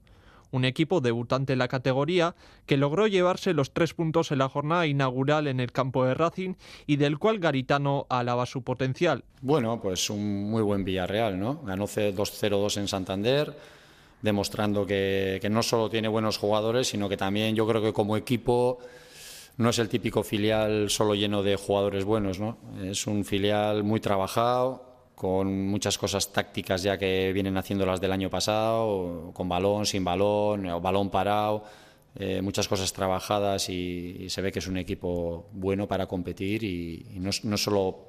un 0.51 0.65
equipo 0.65 1.01
debutante 1.01 1.53
en 1.53 1.59
la 1.59 1.67
categoría 1.67 2.35
que 2.65 2.77
logró 2.77 3.07
llevarse 3.07 3.53
los 3.53 3.71
tres 3.71 3.93
puntos 3.93 4.31
en 4.31 4.39
la 4.39 4.49
jornada 4.49 4.85
inaugural 4.85 5.47
en 5.47 5.59
el 5.59 5.71
campo 5.71 6.05
de 6.05 6.13
Racing 6.13 6.55
y 6.85 6.97
del 6.97 7.17
cual 7.17 7.39
Garitano 7.39 8.05
alaba 8.09 8.45
su 8.45 8.61
potencial. 8.63 9.23
Bueno, 9.41 9.81
pues 9.81 10.09
un 10.09 10.49
muy 10.49 10.61
buen 10.61 10.83
Villarreal, 10.83 11.39
¿no? 11.39 11.61
Ganó 11.63 11.85
2-0-2 11.85 12.77
en 12.77 12.87
Santander, 12.87 13.55
demostrando 14.21 14.85
que, 14.85 15.39
que 15.41 15.49
no 15.49 15.63
solo 15.63 15.89
tiene 15.89 16.07
buenos 16.07 16.37
jugadores, 16.37 16.87
sino 16.87 17.09
que 17.09 17.17
también 17.17 17.55
yo 17.55 17.67
creo 17.67 17.81
que 17.81 17.93
como 17.93 18.17
equipo 18.17 18.79
no 19.57 19.69
es 19.69 19.79
el 19.79 19.89
típico 19.89 20.23
filial 20.23 20.89
solo 20.89 21.15
lleno 21.15 21.43
de 21.43 21.55
jugadores 21.55 22.03
buenos, 22.03 22.39
¿no? 22.39 22.57
Es 22.83 23.07
un 23.07 23.25
filial 23.25 23.83
muy 23.83 23.99
trabajado, 23.99 24.90
con 25.21 25.67
muchas 25.67 25.99
cosas 25.99 26.33
tácticas 26.33 26.81
ya 26.81 26.97
que 26.97 27.31
vienen 27.31 27.55
haciendo 27.55 27.85
las 27.85 28.01
del 28.01 28.11
año 28.11 28.31
pasado, 28.31 29.29
con 29.35 29.47
balón, 29.47 29.85
sin 29.85 30.03
balón, 30.03 30.65
o 30.65 30.81
balón 30.81 31.11
parado, 31.11 31.63
eh, 32.15 32.41
muchas 32.41 32.67
cosas 32.67 32.91
trabajadas 32.91 33.69
y, 33.69 34.27
se 34.29 34.41
ve 34.41 34.51
que 34.51 34.57
es 34.57 34.65
un 34.65 34.77
equipo 34.77 35.47
bueno 35.51 35.87
para 35.87 36.07
competir 36.07 36.63
y, 36.63 37.05
no, 37.19 37.57
solo 37.57 37.99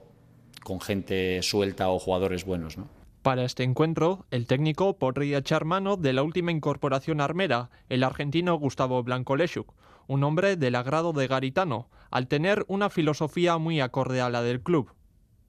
con 0.65 0.81
gente 0.81 1.43
suelta 1.43 1.91
o 1.91 1.99
jugadores 1.99 2.47
buenos. 2.47 2.79
¿no? 2.79 2.89
Para 3.21 3.45
este 3.45 3.63
encuentro, 3.63 4.25
el 4.31 4.47
técnico 4.47 4.97
podría 4.97 5.37
echar 5.37 5.67
mano 5.67 5.99
de 5.99 6.15
la 6.15 6.23
última 6.23 6.51
incorporación 6.51 7.21
armera, 7.21 7.69
el 7.91 8.05
argentino 8.05 8.55
Gustavo 8.55 9.03
Blanco 9.03 9.37
Lechuk, 9.37 9.75
un 10.07 10.25
hombre 10.25 10.57
del 10.57 10.77
agrado 10.77 11.13
de 11.13 11.27
Garitano, 11.27 11.91
al 12.11 12.27
tener 12.27 12.65
una 12.69 12.89
filosofía 12.89 13.59
muy 13.59 13.83
acorde 13.83 14.23
a 14.23 14.31
la 14.31 14.41
del 14.41 14.63
club. 14.63 14.95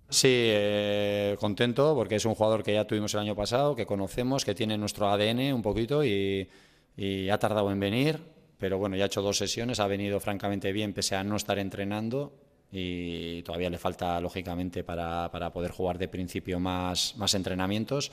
Sí, 0.10 0.27
eh, 0.29 1.36
contento 1.39 1.95
porque 1.95 2.15
es 2.15 2.25
un 2.25 2.36
jugador 2.36 2.63
que 2.63 2.74
ya 2.74 2.86
tuvimos 2.86 3.13
el 3.13 3.22
año 3.22 3.36
pasado, 3.36 3.75
que 3.75 3.86
conocemos, 3.86 4.45
que 4.45 4.53
tiene 4.53 4.77
nuestro 4.77 5.10
ADN 5.10 5.53
un 5.53 5.62
poquito 5.62 6.03
y, 6.03 6.48
ha 7.31 7.38
tardado 7.39 7.72
en 7.72 7.79
venir, 7.79 8.19
pero 8.60 8.77
bueno, 8.77 8.95
ya 8.95 9.05
ha 9.05 9.07
hecho 9.07 9.24
dos 9.24 9.38
sesiones, 9.38 9.79
ha 9.79 9.88
venido 9.88 10.19
francamente 10.19 10.72
bien 10.72 10.93
pese 10.93 11.15
a 11.15 11.24
no 11.24 11.36
estar 11.36 11.57
entrenando 11.57 12.33
y 12.72 13.41
todavía 13.43 13.69
le 13.69 13.79
falta 13.79 14.19
lógicamente 14.19 14.83
para, 14.83 15.31
para 15.31 15.51
poder 15.51 15.72
jugar 15.72 15.98
de 15.98 16.07
principio 16.07 16.60
más, 16.60 17.15
más 17.17 17.33
entrenamientos 17.33 18.12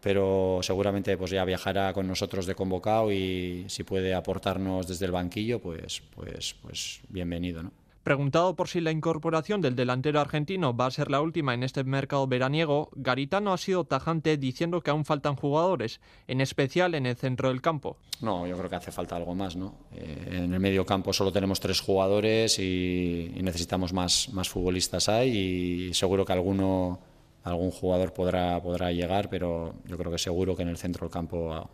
pero 0.00 0.60
seguramente 0.62 1.16
pues 1.16 1.30
ya 1.30 1.44
viajará 1.44 1.92
con 1.92 2.06
nosotros 2.06 2.46
de 2.46 2.54
convocado 2.54 3.10
y 3.10 3.64
si 3.68 3.82
puede 3.82 4.14
aportarnos 4.14 4.86
desde 4.86 5.06
el 5.06 5.12
banquillo 5.12 5.60
pues 5.60 6.02
pues 6.14 6.54
pues 6.62 7.00
bienvenido 7.08 7.62
¿no? 7.62 7.72
Preguntado 8.06 8.54
por 8.54 8.68
si 8.68 8.80
la 8.80 8.92
incorporación 8.92 9.60
del 9.60 9.74
delantero 9.74 10.20
argentino 10.20 10.76
va 10.76 10.86
a 10.86 10.92
ser 10.92 11.10
la 11.10 11.20
última 11.20 11.54
en 11.54 11.64
este 11.64 11.82
mercado 11.82 12.24
veraniego, 12.28 12.88
Garitano 12.94 13.52
ha 13.52 13.58
sido 13.58 13.82
tajante 13.82 14.36
diciendo 14.36 14.80
que 14.80 14.92
aún 14.92 15.04
faltan 15.04 15.34
jugadores, 15.34 16.00
en 16.28 16.40
especial 16.40 16.94
en 16.94 17.06
el 17.06 17.16
centro 17.16 17.48
del 17.48 17.60
campo. 17.60 17.96
No, 18.20 18.46
yo 18.46 18.56
creo 18.56 18.70
que 18.70 18.76
hace 18.76 18.92
falta 18.92 19.16
algo 19.16 19.34
más. 19.34 19.56
¿no? 19.56 19.74
Eh, 19.92 20.38
en 20.44 20.54
el 20.54 20.60
medio 20.60 20.86
campo 20.86 21.12
solo 21.12 21.32
tenemos 21.32 21.58
tres 21.58 21.80
jugadores 21.80 22.60
y, 22.60 23.32
necesitamos 23.40 23.92
más, 23.92 24.28
más 24.32 24.48
futbolistas 24.48 25.08
ahí 25.08 25.88
y 25.88 25.92
seguro 25.92 26.24
que 26.24 26.32
alguno, 26.32 27.00
algún 27.42 27.72
jugador 27.72 28.12
podrá, 28.12 28.62
podrá 28.62 28.92
llegar, 28.92 29.28
pero 29.28 29.74
yo 29.84 29.98
creo 29.98 30.12
que 30.12 30.18
seguro 30.18 30.54
que 30.54 30.62
en 30.62 30.68
el 30.68 30.76
centro 30.76 31.06
del 31.06 31.12
campo 31.12 31.68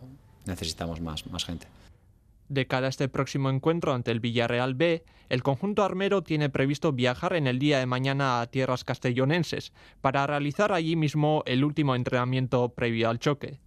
necesitamos 0.47 0.99
más, 0.99 1.27
más 1.27 1.45
gente. 1.45 1.67
De 2.53 2.67
cara 2.67 2.85
a 2.85 2.91
este 2.91 3.09
próximo 3.09 3.49
encuentro 3.49 3.95
ante 3.95 4.11
el 4.11 4.21
Villarreal 4.21 4.75
B, 4.75 5.05
el 5.31 5.43
conjunto 5.43 5.85
armero 5.85 6.23
tiene 6.23 6.51
previsto 6.51 6.93
viajar 6.93 7.33
en 7.33 7.47
el 7.47 7.59
día 7.59 7.79
de 7.79 7.87
mañana 7.87 8.43
a 8.43 8.47
tierras 8.47 8.85
castellonenses 8.85 9.73
para 10.03 10.27
realizar 10.27 10.71
allí 10.71 10.95
mismo 10.95 11.43
el 11.47 11.65
último 11.65 11.97
entrenamiento 11.97 12.69
previo 12.75 13.09
al 13.09 13.19
choque. 13.19 13.59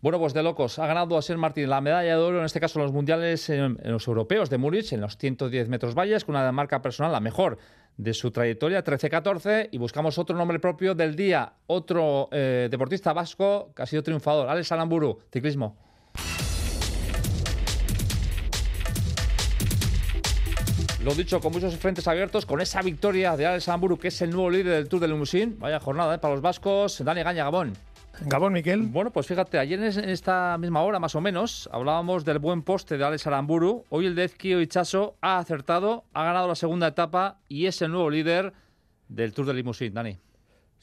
Bueno, 0.00 0.18
pues 0.18 0.32
de 0.32 0.42
locos. 0.42 0.78
Ha 0.78 0.86
ganado 0.86 1.18
a 1.18 1.20
Ser 1.20 1.36
Martín 1.36 1.68
la 1.68 1.82
medalla 1.82 2.16
de 2.16 2.22
oro, 2.22 2.38
en 2.38 2.46
este 2.46 2.58
caso 2.58 2.78
en 2.78 2.84
los 2.84 2.92
mundiales, 2.94 3.50
en, 3.50 3.76
los 3.84 4.08
europeos 4.08 4.48
de 4.48 4.56
Múrich, 4.56 4.94
en 4.94 5.02
los 5.02 5.18
110 5.18 5.68
metros 5.68 5.94
valles, 5.94 6.24
con 6.24 6.34
una 6.34 6.50
marca 6.52 6.80
personal 6.80 7.12
la 7.12 7.20
mejor 7.20 7.58
de 7.98 8.14
su 8.14 8.30
trayectoria, 8.30 8.82
13-14. 8.82 9.68
Y 9.72 9.76
buscamos 9.76 10.16
otro 10.16 10.34
nombre 10.38 10.58
propio 10.58 10.94
del 10.94 11.16
día, 11.16 11.52
otro 11.66 12.30
eh, 12.32 12.68
deportista 12.70 13.12
vasco 13.12 13.74
que 13.76 13.82
ha 13.82 13.86
sido 13.86 14.02
triunfador, 14.02 14.48
Alex 14.48 14.72
Alamburu, 14.72 15.18
ciclismo. 15.30 15.91
Lo 21.04 21.12
dicho, 21.16 21.40
con 21.40 21.52
muchos 21.52 21.76
frentes 21.78 22.06
abiertos, 22.06 22.46
con 22.46 22.60
esa 22.60 22.80
victoria 22.80 23.36
de 23.36 23.44
Alex 23.44 23.68
Amburu, 23.68 23.98
que 23.98 24.06
es 24.08 24.22
el 24.22 24.30
nuevo 24.30 24.48
líder 24.48 24.74
del 24.74 24.88
Tour 24.88 25.00
de 25.00 25.08
Limousin. 25.08 25.58
Vaya 25.58 25.80
jornada 25.80 26.14
¿eh? 26.14 26.18
para 26.18 26.34
los 26.34 26.42
vascos. 26.42 27.02
Dani 27.04 27.24
Gaña, 27.24 27.42
Gabón. 27.42 27.72
Gabón, 28.26 28.52
Miquel. 28.52 28.82
Bueno, 28.82 29.10
pues 29.10 29.26
fíjate, 29.26 29.58
ayer 29.58 29.82
en 29.82 30.08
esta 30.08 30.56
misma 30.58 30.82
hora, 30.82 31.00
más 31.00 31.16
o 31.16 31.20
menos, 31.20 31.68
hablábamos 31.72 32.24
del 32.24 32.38
buen 32.38 32.62
poste 32.62 32.98
de 32.98 33.04
Alex 33.04 33.26
Aramburu. 33.26 33.84
Hoy 33.88 34.06
el 34.06 34.14
de 34.14 34.26
Ezquio 34.26 34.60
Ichaso 34.60 35.16
ha 35.20 35.38
acertado, 35.38 36.04
ha 36.12 36.22
ganado 36.22 36.46
la 36.46 36.54
segunda 36.54 36.86
etapa 36.86 37.40
y 37.48 37.66
es 37.66 37.82
el 37.82 37.90
nuevo 37.90 38.08
líder 38.08 38.52
del 39.08 39.32
Tour 39.32 39.46
de 39.46 39.54
Limousin. 39.54 39.92
Dani. 39.92 40.18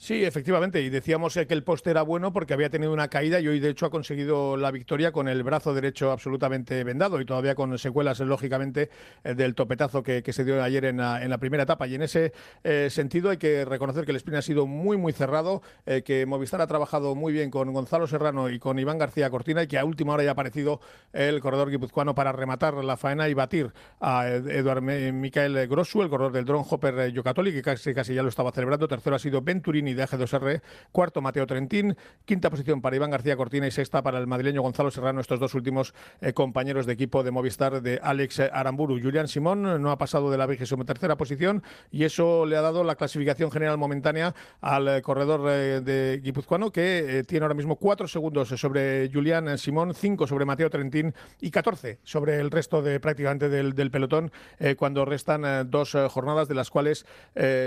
Sí, 0.02 0.24
efectivamente, 0.24 0.82
y 0.82 0.90
decíamos 0.90 1.34
que 1.34 1.54
el 1.54 1.62
poste 1.66 1.92
era 1.92 2.04
bueno 2.04 2.32
porque 2.32 2.54
había 2.54 2.70
tenido 2.70 2.94
una 2.94 3.10
caída 3.10 3.42
y 3.42 3.50
hoy 3.50 3.60
de 3.60 3.68
hecho 3.68 3.86
ha 3.86 3.90
conseguido 3.90 4.56
la 4.56 4.72
victoria 4.72 5.12
con 5.12 5.28
el 5.28 5.44
brazo 5.44 5.74
derecho 5.74 6.14
absolutamente 6.14 6.86
vendado 6.86 7.20
y 7.20 7.26
todavía 7.26 7.54
con 7.54 7.78
secuelas, 7.78 8.22
lógicamente, 8.22 8.90
eh, 9.26 9.36
del 9.36 9.56
topetazo 9.56 10.02
que, 10.02 10.24
se 10.32 10.46
dio 10.46 10.64
ayer 10.64 10.86
en 10.86 10.98
la, 11.00 11.38
primera 11.38 11.64
etapa. 11.64 11.86
Y 11.86 11.96
en 11.96 12.04
ese 12.04 12.32
eh, 12.64 12.88
sentido 12.90 13.30
hay 13.30 13.36
que 13.36 13.66
reconocer 13.66 14.06
que 14.06 14.12
el 14.12 14.16
sprint 14.16 14.38
ha 14.38 14.42
sido 14.42 14.68
muy, 14.68 14.96
muy 14.96 15.12
cerrado, 15.12 15.62
eh, 15.86 16.02
que 16.02 16.26
Movistar 16.26 16.62
ha 16.62 16.68
trabajado 16.68 17.14
muy 17.14 17.34
bien 17.34 17.52
con 17.52 17.74
Gonzalo 17.74 18.08
Serrano 18.08 18.50
y 18.50 18.58
con 18.58 18.80
Iván 18.80 19.00
García 19.00 19.30
Cortina 19.30 19.64
y 19.64 19.68
que 19.68 19.78
a 19.78 19.84
última 19.84 20.14
hora 20.14 20.24
ya 20.24 20.30
ha 20.30 20.32
aparecido 20.32 20.80
el 21.12 21.42
corredor 21.42 21.72
guipuzcoano 21.72 22.16
para 22.16 22.32
rematar 22.32 22.74
la 22.86 22.96
faena 22.96 23.28
y 23.28 23.34
batir 23.34 23.74
a 24.00 24.30
Eduard 24.30 24.82
Micael 24.82 25.68
Grossu, 25.68 26.04
el 26.04 26.10
corredor 26.10 26.32
del 26.32 26.46
Drone 26.46 26.66
Hopper 26.70 27.12
Yocatoli, 27.12 27.52
que 27.52 27.62
casi, 27.62 27.94
casi 27.94 28.14
ya 28.14 28.24
lo 28.24 28.30
estaba 28.30 28.54
celebrando. 28.54 28.88
Tercero 28.88 29.18
ha 29.18 29.20
sido 29.20 29.42
Venturini 29.42 29.89
de 29.94 30.04
AG2R, 30.04 30.62
cuarto 30.92 31.22
Mateo 31.22 31.48
Trentín, 31.48 31.96
quinta 32.26 32.50
posición 32.50 32.82
para 32.82 32.96
Iván 32.96 33.12
García 33.12 33.36
Cortina 33.36 33.68
y 33.68 33.72
sexta 33.72 34.02
para 34.02 34.20
el 34.20 34.28
madrileño 34.28 34.62
Gonzalo 34.62 34.92
Serrano, 34.92 35.22
estos 35.22 35.40
dos 35.40 35.54
últimos 35.56 35.94
eh, 36.22 36.34
compañeros 36.34 36.86
de 36.86 36.94
equipo 36.94 37.24
de 37.24 37.32
Movistar 37.32 37.82
de 37.82 38.00
Alex 38.02 38.40
Aramburu. 38.40 39.00
Julián 39.02 39.28
Simón 39.28 39.82
no 39.82 39.92
ha 39.92 39.98
pasado 39.98 40.30
de 40.32 40.38
la 40.38 40.46
vigésima 40.46 40.86
tercera 40.86 41.18
posición 41.18 41.64
y 41.92 42.04
eso 42.04 42.46
le 42.46 42.58
ha 42.58 42.62
dado 42.62 42.84
la 42.84 42.96
clasificación 42.96 43.52
general 43.52 43.78
momentánea 43.78 44.36
al 44.62 44.88
eh, 44.88 45.02
corredor 45.02 45.50
eh, 45.50 45.82
de 45.82 46.22
guipuzcoano 46.24 46.72
que 46.72 47.24
tiene 47.28 47.44
ahora 47.44 47.56
mismo 47.56 47.78
cuatro 47.78 48.08
segundos 48.08 48.50
sobre 48.50 49.10
Julián 49.12 49.58
Simón, 49.58 49.94
cinco 49.94 50.28
sobre 50.28 50.46
Mateo 50.46 50.70
Trentín 50.70 51.14
y 51.42 51.52
catorce 51.52 52.00
sobre 52.04 52.40
el 52.40 52.52
resto 52.52 52.82
de 52.82 53.00
prácticamente 53.00 53.50
del, 53.50 53.92
pelotón 53.92 54.32
cuando 54.78 55.06
restan 55.06 55.70
dos 55.70 55.98
jornadas 56.10 56.48
de 56.48 56.56
las 56.56 56.70
cuales 56.70 57.06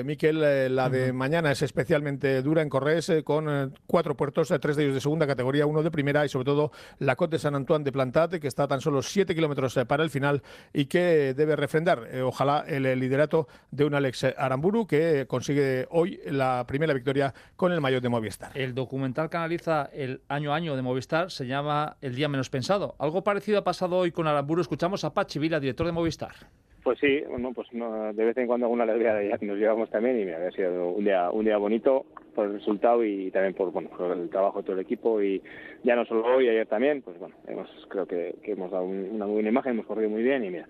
Miquel 0.04 0.74
la 0.74 0.88
de 0.88 1.12
mañana 1.12 1.50
es 1.50 1.62
especialmente 1.62 2.11
dura 2.18 2.62
en 2.62 2.68
Corrés, 2.68 3.08
eh, 3.08 3.22
con 3.22 3.48
eh, 3.48 3.68
cuatro 3.86 4.16
puertos, 4.16 4.50
eh, 4.50 4.58
tres 4.58 4.76
de 4.76 4.84
ellos 4.84 4.94
de 4.94 5.00
segunda 5.00 5.26
categoría, 5.26 5.66
uno 5.66 5.82
de 5.82 5.90
primera 5.90 6.24
y 6.24 6.28
sobre 6.28 6.44
todo 6.44 6.72
la 6.98 7.16
Côte 7.16 7.36
de 7.36 7.38
San 7.40 7.54
Antoine 7.54 7.84
de 7.84 7.92
Plantat, 7.92 8.34
que 8.34 8.48
está 8.48 8.66
tan 8.68 8.80
solo 8.80 9.02
siete 9.02 9.34
kilómetros 9.34 9.78
para 9.86 10.02
el 10.02 10.10
final 10.10 10.42
y 10.72 10.86
que 10.86 11.34
debe 11.34 11.56
refrendar, 11.56 12.08
ojalá, 12.24 12.64
el 12.66 12.82
liderato 12.98 13.48
de 13.70 13.84
un 13.84 13.94
Alex 13.94 14.24
Aramburu 14.36 14.86
que 14.86 15.26
consigue 15.26 15.86
hoy 15.90 16.20
la 16.26 16.64
primera 16.66 16.94
victoria 16.94 17.34
con 17.56 17.72
el 17.72 17.80
mayor 17.80 18.02
de 18.02 18.08
Movistar. 18.08 18.50
El 18.54 18.74
documental 18.74 19.30
que 19.30 19.36
analiza 19.36 19.88
el 19.92 20.22
año 20.28 20.52
a 20.52 20.56
año 20.56 20.76
de 20.76 20.82
Movistar 20.82 21.30
se 21.30 21.46
llama 21.46 21.96
El 22.00 22.14
día 22.14 22.28
menos 22.28 22.50
pensado. 22.50 22.94
Algo 22.98 23.22
parecido 23.22 23.58
ha 23.58 23.64
pasado 23.64 23.96
hoy 23.96 24.12
con 24.12 24.26
Aramburu. 24.26 24.60
Escuchamos 24.60 25.04
a 25.04 25.14
Pachi 25.14 25.38
Vila, 25.38 25.60
director 25.60 25.86
de 25.86 25.92
Movistar. 25.92 26.34
Pues 26.82 26.98
sí, 26.98 27.22
bueno, 27.28 27.52
pues 27.54 27.68
de 27.70 28.24
vez 28.24 28.36
en 28.36 28.46
cuando 28.48 28.66
alguna 28.66 28.82
alegría 28.82 29.14
de 29.14 29.38
que 29.38 29.46
nos 29.46 29.56
llevamos 29.56 29.88
también 29.90 30.20
y 30.20 30.24
me 30.24 30.34
había 30.34 30.50
sido 30.50 30.88
un 30.88 31.04
día 31.04 31.30
un 31.30 31.44
día 31.44 31.56
bonito 31.56 32.06
por 32.34 32.46
el 32.46 32.54
resultado 32.54 33.04
y 33.04 33.30
también 33.30 33.54
por 33.54 33.70
bueno 33.70 33.88
por 33.90 34.10
el 34.10 34.28
trabajo 34.30 34.58
de 34.58 34.64
todo 34.64 34.76
el 34.76 34.82
equipo 34.82 35.22
y 35.22 35.40
ya 35.84 35.94
no 35.94 36.04
solo 36.06 36.24
hoy 36.24 36.48
ayer 36.48 36.66
también 36.66 37.02
pues 37.02 37.18
bueno 37.18 37.36
hemos 37.46 37.68
creo 37.88 38.06
que, 38.06 38.34
hemos 38.44 38.70
dado 38.70 38.84
una 38.84 39.26
muy 39.26 39.34
buena 39.34 39.50
imagen 39.50 39.72
hemos 39.72 39.86
corrido 39.86 40.10
muy 40.10 40.22
bien 40.22 40.44
y 40.44 40.50
mira 40.50 40.66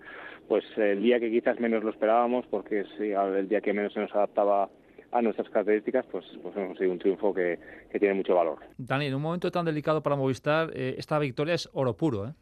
pues 0.47 0.63
el 0.77 1.01
día 1.01 1.19
que 1.19 1.31
quizás 1.31 1.59
menos 1.59 1.83
lo 1.83 1.89
esperábamos 1.89 2.45
porque 2.47 2.81
es 2.81 2.87
el 2.99 3.47
día 3.47 3.61
que 3.61 3.73
menos 3.73 3.93
se 3.93 4.01
nos 4.01 4.13
adaptaba 4.13 4.69
a 5.13 5.21
nuestras 5.21 5.47
características, 5.49 6.05
pues, 6.11 6.25
pues 6.41 6.55
hemos 6.57 6.75
sido 6.75 6.91
un 6.91 6.97
triunfo 6.97 7.33
que, 7.33 7.59
tiene 7.99 8.15
mucho 8.15 8.33
valor. 8.33 8.57
Dani, 8.77 9.05
en 9.05 9.13
un 9.13 9.21
momento 9.21 9.51
tan 9.51 9.63
delicado 9.63 10.01
para 10.01 10.15
Movistar, 10.15 10.71
eh, 10.73 10.95
esta 10.97 11.19
victoria 11.19 11.53
es 11.53 11.69
oro 11.73 11.95
puro, 11.95 12.27
¿eh? 12.27 12.33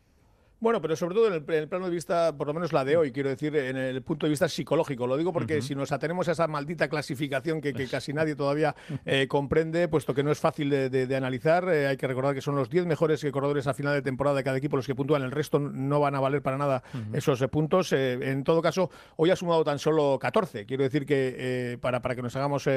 Bueno, 0.62 0.80
pero 0.80 0.96
sobre 0.96 1.16
todo 1.16 1.26
en 1.26 1.34
el, 1.34 1.68
plano 1.68 1.86
de 1.86 1.92
vista, 1.92 2.38
por 2.38 2.46
lo 2.46 2.54
menos 2.54 2.72
la 2.72 2.86
de 2.86 2.96
hoy, 2.96 3.12
quiero 3.12 3.30
decir, 3.30 3.56
en 3.56 3.78
el 3.78 4.04
punto 4.04 4.28
de 4.28 4.30
vista 4.30 4.48
psicológico. 4.48 5.08
Lo 5.08 5.18
digo 5.18 5.34
porque 5.34 5.60
si 5.60 5.74
nos 5.74 5.92
atenemos 5.92 6.28
a 6.28 6.34
esa 6.34 6.46
maldita 6.48 6.88
clasificación 6.88 7.62
que, 7.62 7.74
casi 7.88 8.14
nadie 8.14 8.36
todavía 8.36 8.76
eh, 9.04 9.26
comprende, 9.28 9.88
puesto 9.88 10.14
que 10.14 10.22
no 10.22 10.32
es 10.32 10.40
fácil 10.40 10.70
de, 10.70 11.16
analizar, 11.16 11.68
eh, 11.68 11.88
hay 11.88 11.98
que 11.98 12.06
recordar 12.06 12.36
que 12.36 12.42
son 12.42 12.56
los 12.56 12.70
10 12.70 12.86
mejores 12.86 13.26
corredores 13.32 13.66
a 13.66 13.74
final 13.74 13.96
de 13.96 14.04
temporada 14.04 14.38
de 14.38 14.44
cada 14.44 14.56
equipo 14.56 14.76
los 14.76 14.86
que 14.86 14.94
puntúan, 14.94 15.24
el 15.24 15.32
resto 15.32 15.58
no 15.58 16.00
van 16.00 16.14
a 16.14 16.20
valer 16.20 16.44
para 16.44 16.60
nada 16.60 16.84
esos 17.12 17.40
puntos. 17.48 17.92
en 17.94 18.44
todo 18.44 18.62
caso, 18.62 18.92
hoy 19.16 19.32
ha 19.32 19.36
sumado 19.36 19.64
tan 19.64 19.80
solo 19.80 20.20
14. 20.20 20.68
Quiero 20.68 20.84
decir 20.84 21.08
que, 21.08 21.80
para, 21.82 22.04
para 22.04 22.14
que 22.14 22.22
nos 22.22 22.36
hagamos 22.36 22.70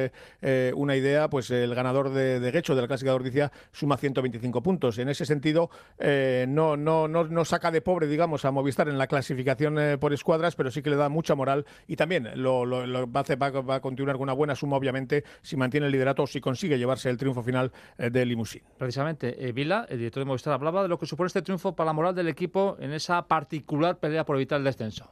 una 0.74 0.96
idea, 0.96 1.28
pues 1.28 1.50
el 1.50 1.74
ganador 1.74 2.08
de, 2.14 2.40
de 2.40 2.50
Gecho, 2.50 2.74
de 2.74 2.80
la 2.80 2.88
clásica 2.88 3.10
de 3.10 3.16
Ordicia, 3.16 3.52
suma 3.72 3.98
125 3.98 4.62
puntos. 4.62 4.96
En 4.96 5.10
ese 5.10 5.26
sentido, 5.26 5.68
no, 5.98 6.78
no, 6.78 7.08
no, 7.08 7.24
no 7.24 7.44
saca 7.44 7.73
de 7.74 7.82
pobre, 7.82 8.06
digamos, 8.06 8.44
a 8.44 8.50
Movistar 8.52 8.88
en 8.88 8.96
la 8.96 9.06
clasificación 9.06 9.78
eh, 9.78 9.98
por 9.98 10.12
escuadras, 10.12 10.54
pero 10.56 10.70
sí 10.70 10.82
que 10.82 10.90
le 10.90 10.96
da 10.96 11.08
mucha 11.08 11.34
moral 11.34 11.66
y 11.86 11.96
también 11.96 12.28
lo, 12.36 12.64
va, 12.66 13.74
a, 13.74 13.80
continuar 13.80 14.16
con 14.16 14.22
una 14.22 14.32
buena 14.32 14.54
suma, 14.54 14.76
obviamente, 14.76 15.24
si 15.42 15.56
mantiene 15.56 15.86
el 15.86 15.92
liderato 15.92 16.22
o 16.22 16.26
si 16.26 16.40
consigue 16.40 16.78
llevarse 16.78 17.10
el 17.10 17.18
triunfo 17.18 17.42
final 17.42 17.72
eh, 17.98 18.10
de 18.10 18.24
Limousin. 18.24 18.62
Precisamente, 18.78 19.46
eh, 19.46 19.52
Vila, 19.52 19.86
el 19.88 19.98
director 19.98 20.22
de 20.22 20.26
Movistar, 20.26 20.54
hablaba 20.54 20.82
de 20.82 20.88
lo 20.88 20.98
que 20.98 21.06
supone 21.06 21.26
este 21.26 21.42
triunfo 21.42 21.74
para 21.74 21.88
la 21.88 21.92
moral 21.92 22.14
del 22.14 22.28
equipo 22.28 22.76
en 22.78 22.92
esa 22.92 23.26
particular 23.26 23.98
pelea 23.98 24.24
por 24.24 24.36
evitar 24.36 24.58
el 24.58 24.64
descenso. 24.64 25.10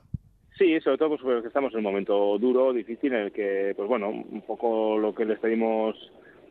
Sí, 0.57 0.79
sobre 0.81 0.99
todo 0.99 1.09
pues, 1.11 1.21
porque 1.23 1.49
estamos 1.49 1.73
en 1.73 1.79
un 1.79 1.85
momento 1.85 2.39
duro, 2.39 2.73
difícil, 2.73 3.13
en 3.13 3.23
el 3.23 3.33
que, 3.33 3.75
pues 3.77 3.89
bueno, 3.89 4.09
un 4.09 4.43
poco 4.47 4.97
lo 4.97 5.15
que 5.15 5.25
les 5.25 5.41
pedimos 5.41 5.97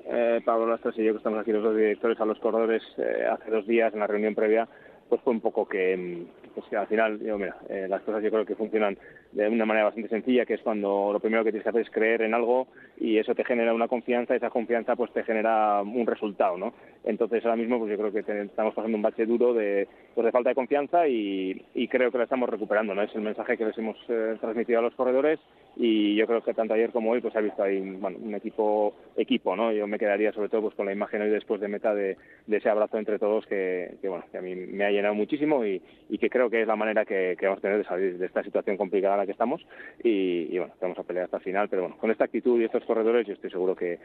eh, 0.06 0.42
Pablo 0.44 0.68
Lastras 0.68 0.98
y 0.98 1.06
yo, 1.06 1.14
que 1.14 1.18
estamos 1.20 1.40
aquí 1.40 1.52
los 1.52 1.64
dos 1.64 1.76
directores, 1.76 2.20
a 2.20 2.26
los 2.26 2.40
corredores 2.40 2.84
hace 3.32 3.50
dos 3.50 3.66
días 3.66 3.94
en 3.94 4.02
la 4.02 4.08
reunión 4.08 4.36
previa, 4.36 4.68
pues 5.12 5.22
fue 5.24 5.34
un 5.34 5.42
poco 5.42 5.68
que, 5.68 5.98
mm, 5.98 6.54
pues 6.56 6.66
que 6.70 6.78
al 6.78 6.88
final, 6.88 7.20
yo, 7.20 7.38
mira, 7.38 7.58
eh, 7.68 7.86
las 7.90 8.02
cosas 8.04 8.24
yo 8.24 8.32
creo 8.32 8.46
que 8.46 8.56
funcionan 8.56 8.98
de 9.32 9.48
una 9.48 9.66
manera 9.66 9.86
bastante 9.86 10.10
sencilla, 10.10 10.46
que 10.46 10.56
es 10.56 10.62
cuando 10.62 11.12
lo 11.14 11.20
primero 11.20 11.44
que 11.44 11.52
tienes 11.52 11.64
que 11.64 11.70
hacer 11.70 11.82
es 11.82 11.90
creer 11.90 12.22
en 12.22 12.34
algo 12.34 12.68
y 13.00 13.18
eso 13.18 13.34
te 13.34 13.46
genera 13.46 13.74
una 13.74 13.88
confianza, 13.88 14.34
y 14.34 14.38
esa 14.38 14.50
confianza 14.50 14.96
pues 14.96 15.12
te 15.14 15.24
genera 15.24 15.82
un 15.82 16.06
resultado, 16.06 16.58
¿no? 16.58 16.74
Entonces 17.04 17.44
ahora 17.44 17.58
mismo 17.58 17.80
pues 17.80 17.92
yo 17.92 17.98
creo 17.98 18.12
que 18.12 18.44
estamos 18.44 18.74
pasando 18.74 18.96
un 18.96 19.02
bache 19.02 19.26
duro 19.26 19.54
de, 19.54 19.88
pues, 20.14 20.26
de 20.26 20.32
falta 20.32 20.50
de 20.50 20.56
confianza 20.56 21.08
y, 21.08 21.66
y, 21.74 21.88
creo 21.88 22.12
que 22.12 22.18
la 22.18 22.26
estamos 22.26 22.50
recuperando, 22.50 22.94
¿no? 22.94 23.02
Es 23.02 23.16
el 23.16 23.22
mensaje 23.22 23.58
que 23.58 23.66
les 23.66 23.78
hemos 23.78 23.98
eh, 24.10 24.36
transmitido 24.40 24.80
a 24.80 24.84
los 24.84 24.96
corredores 24.96 25.40
y 25.76 26.16
yo 26.16 26.28
creo 26.28 26.44
que 26.44 26.54
tanto 26.54 26.74
ayer 26.74 26.92
como 26.92 27.12
hoy 27.12 27.22
pues 27.22 27.36
ha 27.36 27.42
visto 27.42 27.64
ahí 27.64 27.80
bueno, 27.80 28.18
un 28.22 28.36
equipo 28.36 28.94
equipo 29.16 29.56
no 29.56 29.72
yo 29.72 29.88
me 29.88 29.98
quedaría 29.98 30.34
sobre 30.34 30.50
todo 30.50 30.64
pues 30.64 30.76
con 30.76 30.86
la 30.86 30.92
imagen 30.92 31.22
hoy 31.22 31.30
después 31.30 31.62
de 31.62 31.70
meta 31.70 31.96
de, 31.96 32.18
ese 32.50 32.70
abrazo 32.70 32.98
entre 32.98 33.20
todos 33.20 33.46
que, 33.46 33.96
bueno 34.04 34.26
que 34.32 34.38
a 34.38 34.42
mí 34.42 34.54
me 34.56 34.86
ha 34.86 34.92
llenado 34.92 35.16
muchísimo 35.16 35.66
y, 35.66 35.82
que 36.20 36.30
creo 36.30 36.50
que 36.52 36.62
es 36.62 36.68
la 36.68 36.76
manera 36.76 37.04
que, 37.04 37.36
vamos 37.42 37.58
a 37.60 37.62
tener 37.62 37.78
de 37.80 37.84
salir 37.84 38.18
de 38.20 38.26
esta 38.28 38.44
situación 38.44 38.78
complicada 38.78 39.21
la 39.22 39.26
que 39.26 39.32
estamos 39.32 39.66
y, 40.04 40.58
bueno 40.58 40.74
vamos 40.82 41.00
a 41.00 41.04
pelear 41.04 41.26
hasta 41.26 41.38
el 41.38 41.44
final 41.44 41.70
pero 41.70 41.84
bueno 41.84 41.98
con 41.98 42.12
esta 42.12 42.26
actitud 42.26 42.60
y 42.60 42.66
estos 42.66 42.84
corredores 42.86 43.26
yo 43.28 43.34
estoy 43.34 43.50
seguro 43.50 43.76
que, 43.76 44.00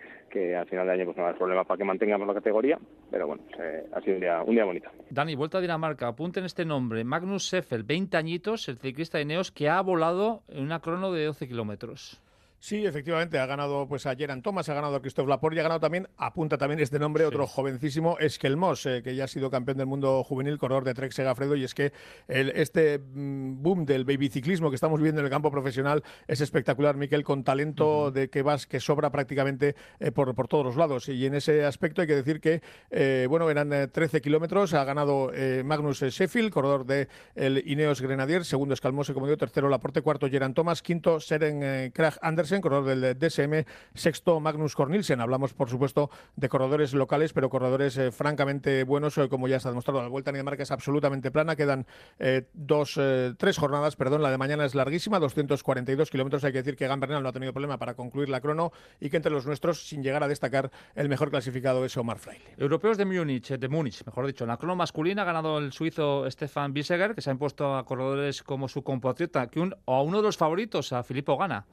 al 0.57 0.67
final 0.67 0.87
de 0.87 0.93
año 0.93 1.05
pues 1.05 1.17
no 1.17 1.23
va 1.23 1.29
a 1.29 1.31
haber 1.31 1.39
problema 1.39 1.65
para 1.65 1.79
que 1.79 1.85
mantengamos 1.85 2.27
la 2.27 2.35
categoría 2.35 2.79
pero 3.11 3.27
bueno 3.27 3.43
eh, 3.59 3.85
ha 3.93 4.01
sido 4.01 4.15
un 4.15 4.21
día 4.21 4.43
un 4.43 4.55
día 4.55 4.65
bonito 4.65 4.91
Dani 5.11 5.35
vuelta 5.35 5.59
a 5.59 5.61
Dinamarca 5.61 6.09
apunten 6.09 6.45
este 6.45 6.65
nombre 6.65 7.05
Magnus 7.05 7.49
Seffel 7.49 7.83
20 7.83 8.17
añitos 8.17 8.69
el 8.69 8.79
ciclista 8.79 9.19
de 9.19 9.25
Neos 9.25 9.51
que 9.51 9.69
ha 9.69 9.81
volado 9.81 10.43
en 10.49 10.63
una 10.63 10.81
crono 10.81 11.13
de 11.13 11.25
12 11.25 11.49
kilómetros 11.49 11.57
kilómetros. 11.57 12.21
Sí, 12.59 12.87
efectivamente, 12.87 13.39
ha 13.39 13.47
ganado 13.47 13.87
pues 13.87 14.07
a 14.07 14.17
Geran 14.17 14.43
Thomas, 14.43 14.69
ha 14.69 14.75
ganado 14.75 14.97
a 14.97 15.01
Christophe 15.01 15.29
Laporte 15.29 15.57
y 15.57 15.61
ha 15.61 15.63
ganado 15.63 15.79
también, 15.79 16.09
apunta 16.17 16.57
también 16.57 16.81
este 16.81 16.99
nombre, 16.99 17.27
otro 17.27 17.47
jovencísimo, 17.47 18.19
Esquelmos, 18.19 18.87
eh, 18.87 19.03
que 19.05 19.15
ya 19.15 19.25
ha 19.25 19.29
sido 19.29 19.51
campeón 19.51 19.77
del 19.77 19.87
mundo 19.87 20.25
juvenil, 20.25 20.59
corredor 20.59 20.85
de 20.85 20.95
Trek 20.95 21.13
Segafredo, 21.13 21.55
y 21.55 21.65
es 21.65 21.75
que 21.75 21.93
el, 22.29 22.51
este 22.51 22.99
mm, 22.99 23.63
boom 23.63 23.85
del 23.85 24.05
babyciclismo 24.05 24.71
que 24.71 24.75
estamos 24.75 25.01
viendo 25.01 25.21
en 25.21 25.27
el 25.27 25.31
campo 25.31 25.51
profesional 25.51 26.03
es 26.27 26.41
espectacular, 26.41 26.97
Miquel, 26.97 27.25
con 27.25 27.45
talento 27.45 28.11
de 28.11 28.31
que 28.31 28.43
vas, 28.43 28.67
que 28.67 28.81
sobra 28.81 29.11
prácticamente 29.11 29.77
eh, 30.01 30.11
por, 30.11 30.35
por 30.35 30.49
todos 30.49 30.65
los 30.65 30.77
lados. 30.77 31.09
Y 31.09 31.27
en 31.27 31.35
ese 31.35 31.65
aspecto 31.65 32.01
hay 32.01 32.09
que 32.09 32.17
decir 32.17 32.41
que, 32.41 32.63
eh, 32.91 33.27
bueno, 33.29 33.51
eran 33.51 33.91
13 33.93 34.21
kilómetros, 34.23 34.73
ha 34.73 34.83
ganado 34.85 35.31
Magnus 35.65 36.01
Sheffield, 36.03 36.51
corredor 36.51 36.87
de 36.87 37.09
el 37.35 37.63
Ineos 37.67 38.01
Grenadier, 38.01 38.45
segundo 38.45 38.75
Escalmose, 38.75 39.13
como 39.13 39.27
digo, 39.27 39.37
tercero 39.37 39.69
Laporte, 39.69 40.01
cuarto 40.01 40.29
Geran 40.29 40.55
Thomas, 40.55 40.83
quinto 40.83 41.21
Seren 41.21 41.93
Krag 41.93 42.19
Andersen, 42.23 42.46
corredor 42.61 42.85
del 42.85 43.19
DSM, 43.19 43.65
sexto 43.95 44.41
Magnus 44.41 44.75
Cornilsen. 44.75 45.21
Hablamos, 45.21 45.54
por 45.54 45.69
supuesto, 45.69 46.11
de 46.37 46.49
corredores 46.49 46.95
locales, 46.95 47.32
pero 47.32 47.50
corredores 47.50 47.97
eh, 47.99 48.13
francamente 48.13 48.85
buenos, 48.85 49.19
eh, 49.19 49.28
como 49.28 49.49
ya 49.49 49.61
se 49.61 49.69
ha 49.69 49.71
demostrado. 49.71 50.02
La 50.02 50.09
Vuelta 50.09 50.30
a 50.30 50.32
Dinamarca 50.32 50.63
es 50.63 50.71
absolutamente 50.71 51.30
plana, 51.30 51.56
quedan 51.56 51.87
eh, 52.19 52.49
dos, 52.54 52.99
tres 53.37 53.59
jornadas, 53.59 53.97
perdón, 53.97 54.23
la 54.23 54.30
de 54.30 54.39
mañana 54.39 54.65
es 54.65 54.75
larguísima, 54.75 55.19
242 55.19 56.11
kilómetros. 56.11 56.45
Hay 56.45 56.52
que 56.52 56.59
decir 56.59 56.76
que 56.76 56.87
Gambernal 56.87 57.23
no 57.23 57.28
ha 57.28 57.32
tenido 57.32 57.52
problema 57.52 57.78
para 57.78 57.95
concluir 57.95 58.28
la 58.28 58.41
crono 58.41 58.73
y 59.00 59.11
que 59.11 59.17
entre 59.17 59.32
los 59.32 59.47
nuestros, 59.47 59.87
sin 59.87 60.02
llegar 60.02 60.23
a 60.23 60.28
destacar, 60.28 60.71
el 60.95 61.09
mejor 61.09 61.30
clasificado 61.30 61.85
es 61.85 61.97
Omar 61.97 62.19
Fraile. 62.19 62.45
Europeos 62.56 62.97
de 62.97 63.04
Múnich, 63.04 63.49
de 63.49 63.69
Múnich, 63.69 64.04
mejor 64.04 64.26
dicho. 64.26 64.47
La 64.47 64.56
crono 64.56 64.76
masculina 64.76 65.23
ha 65.23 65.25
ganado 65.25 65.59
el 65.59 65.73
suizo 65.73 66.30
Stefan 66.30 66.73
Biseger, 66.73 67.15
que 67.15 67.21
se 67.21 67.30
ha 67.30 67.32
impuesto 67.32 67.76
a 67.76 67.85
corredores 67.85 68.43
como 68.43 68.69
su 68.69 68.82
compatriota, 68.82 69.49
o 69.85 69.95
a 69.95 70.02
uno 70.02 70.19
de 70.19 70.23
los 70.23 70.37
favoritos, 70.37 70.93
a 70.93 71.02
Filippo 71.02 71.37
Gana. 71.37 71.67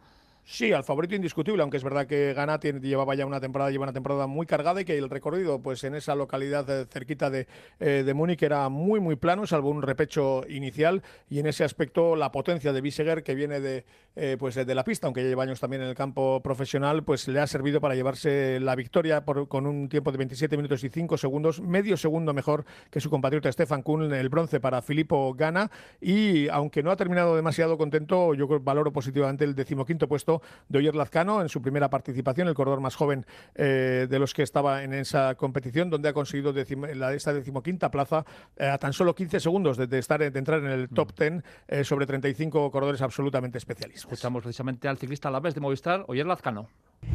Sí, 0.45 0.73
al 0.73 0.83
favorito 0.83 1.15
indiscutible, 1.15 1.61
aunque 1.61 1.77
es 1.77 1.85
verdad 1.85 2.05
que 2.05 2.33
Gana 2.33 2.59
tiene, 2.59 2.81
llevaba 2.81 3.15
ya 3.15 3.25
una 3.25 3.39
temporada, 3.39 3.71
lleva 3.71 3.83
una 3.83 3.93
temporada 3.93 4.27
muy 4.27 4.45
cargada 4.45 4.81
y 4.81 4.85
que 4.85 4.97
el 4.97 5.09
recorrido, 5.09 5.61
pues 5.61 5.85
en 5.85 5.95
esa 5.95 6.15
localidad 6.15 6.69
eh, 6.69 6.85
cerquita 6.91 7.29
de, 7.29 7.47
eh, 7.79 8.03
de 8.05 8.13
Múnich 8.13 8.43
era 8.43 8.67
muy, 8.67 8.99
muy 8.99 9.15
plano, 9.15 9.47
salvo 9.47 9.69
un 9.69 9.81
repecho 9.81 10.41
inicial. 10.49 11.01
Y 11.29 11.39
en 11.39 11.47
ese 11.47 11.63
aspecto 11.63 12.17
la 12.17 12.33
potencia 12.33 12.73
de 12.73 12.81
Biseguer, 12.81 13.23
que 13.23 13.35
viene 13.35 13.61
de, 13.61 13.85
eh, 14.17 14.35
pues 14.37 14.55
de 14.55 14.75
la 14.75 14.83
pista, 14.83 15.07
aunque 15.07 15.23
ya 15.23 15.29
lleva 15.29 15.43
años 15.43 15.61
también 15.61 15.81
en 15.81 15.87
el 15.87 15.95
campo 15.95 16.41
profesional, 16.43 17.03
pues 17.03 17.25
le 17.29 17.39
ha 17.39 17.47
servido 17.47 17.79
para 17.79 17.95
llevarse 17.95 18.59
la 18.59 18.75
victoria 18.75 19.23
por, 19.23 19.47
con 19.47 19.65
un 19.65 19.87
tiempo 19.87 20.11
de 20.11 20.17
27 20.17 20.57
minutos 20.57 20.83
y 20.83 20.89
5 20.89 21.17
segundos, 21.17 21.61
medio 21.61 21.95
segundo 21.95 22.33
mejor 22.33 22.65
que 22.91 22.99
su 22.99 23.09
compatriota 23.09 23.49
Stefan 23.49 23.81
Kuhn, 23.81 24.13
el 24.13 24.27
bronce 24.27 24.59
para 24.59 24.81
Filippo 24.81 25.33
Gana 25.35 25.71
y 26.01 26.49
aunque 26.49 26.83
no 26.83 26.91
ha 26.91 26.97
terminado 26.97 27.35
demasiado 27.35 27.77
contento, 27.77 28.33
yo 28.33 28.47
valoro 28.59 28.91
positivamente 28.91 29.45
el 29.45 29.55
decimoquinto 29.55 30.07
puesto 30.07 30.32
de 30.69 30.79
Oyer 30.79 30.95
Lazcano 30.95 31.41
en 31.41 31.49
su 31.49 31.61
primera 31.61 31.89
participación, 31.89 32.47
el 32.47 32.53
corredor 32.53 32.79
más 32.79 32.95
joven 32.95 33.25
eh, 33.55 34.07
de 34.09 34.19
los 34.19 34.33
que 34.33 34.43
estaba 34.43 34.83
en 34.83 34.93
esa 34.93 35.35
competición, 35.35 35.89
donde 35.89 36.09
ha 36.09 36.13
conseguido 36.13 36.53
la, 36.93 37.13
esta 37.13 37.33
decimoquinta 37.33 37.91
plaza 37.91 38.25
eh, 38.57 38.67
a 38.67 38.77
tan 38.77 38.93
solo 38.93 39.15
15 39.15 39.39
segundos 39.39 39.77
de, 39.77 39.99
estar, 39.99 40.19
de 40.19 40.39
entrar 40.39 40.59
en 40.59 40.69
el 40.69 40.89
top 40.89 41.11
10 41.17 41.31
mm. 41.31 41.39
eh, 41.67 41.83
sobre 41.83 42.05
35 42.05 42.71
corredores 42.71 43.01
absolutamente 43.01 43.57
especialistas. 43.57 44.03
Escuchamos 44.03 44.43
precisamente 44.43 44.87
al 44.87 44.97
ciclista 44.97 45.29
a 45.29 45.31
la 45.31 45.39
vez 45.39 45.53
de 45.53 45.61
Movistar, 45.61 46.05
Oyer 46.07 46.25
Lazcano. 46.25 46.69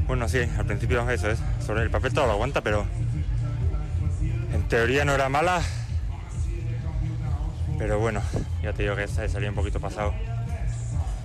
Bueno, 0.07 0.29
sí, 0.29 0.41
al 0.59 0.67
principio 0.67 1.09
eso 1.11 1.31
es. 1.31 1.39
Sobre 1.65 1.83
el 1.83 1.91
papel 1.91 2.13
todo 2.13 2.27
lo 2.27 2.33
aguanta, 2.33 2.61
pero 2.63 2.87
en 4.53 4.69
teoría 4.69 5.05
no 5.05 5.13
era 5.13 5.29
mala. 5.29 5.63
Pero 7.79 7.99
bueno, 7.99 8.21
ya 8.63 8.73
te 8.73 8.83
digo 8.83 8.97
que 8.97 9.07
salía 9.07 9.49
un 9.49 9.55
poquito 9.55 9.79
pasado. 9.79 10.13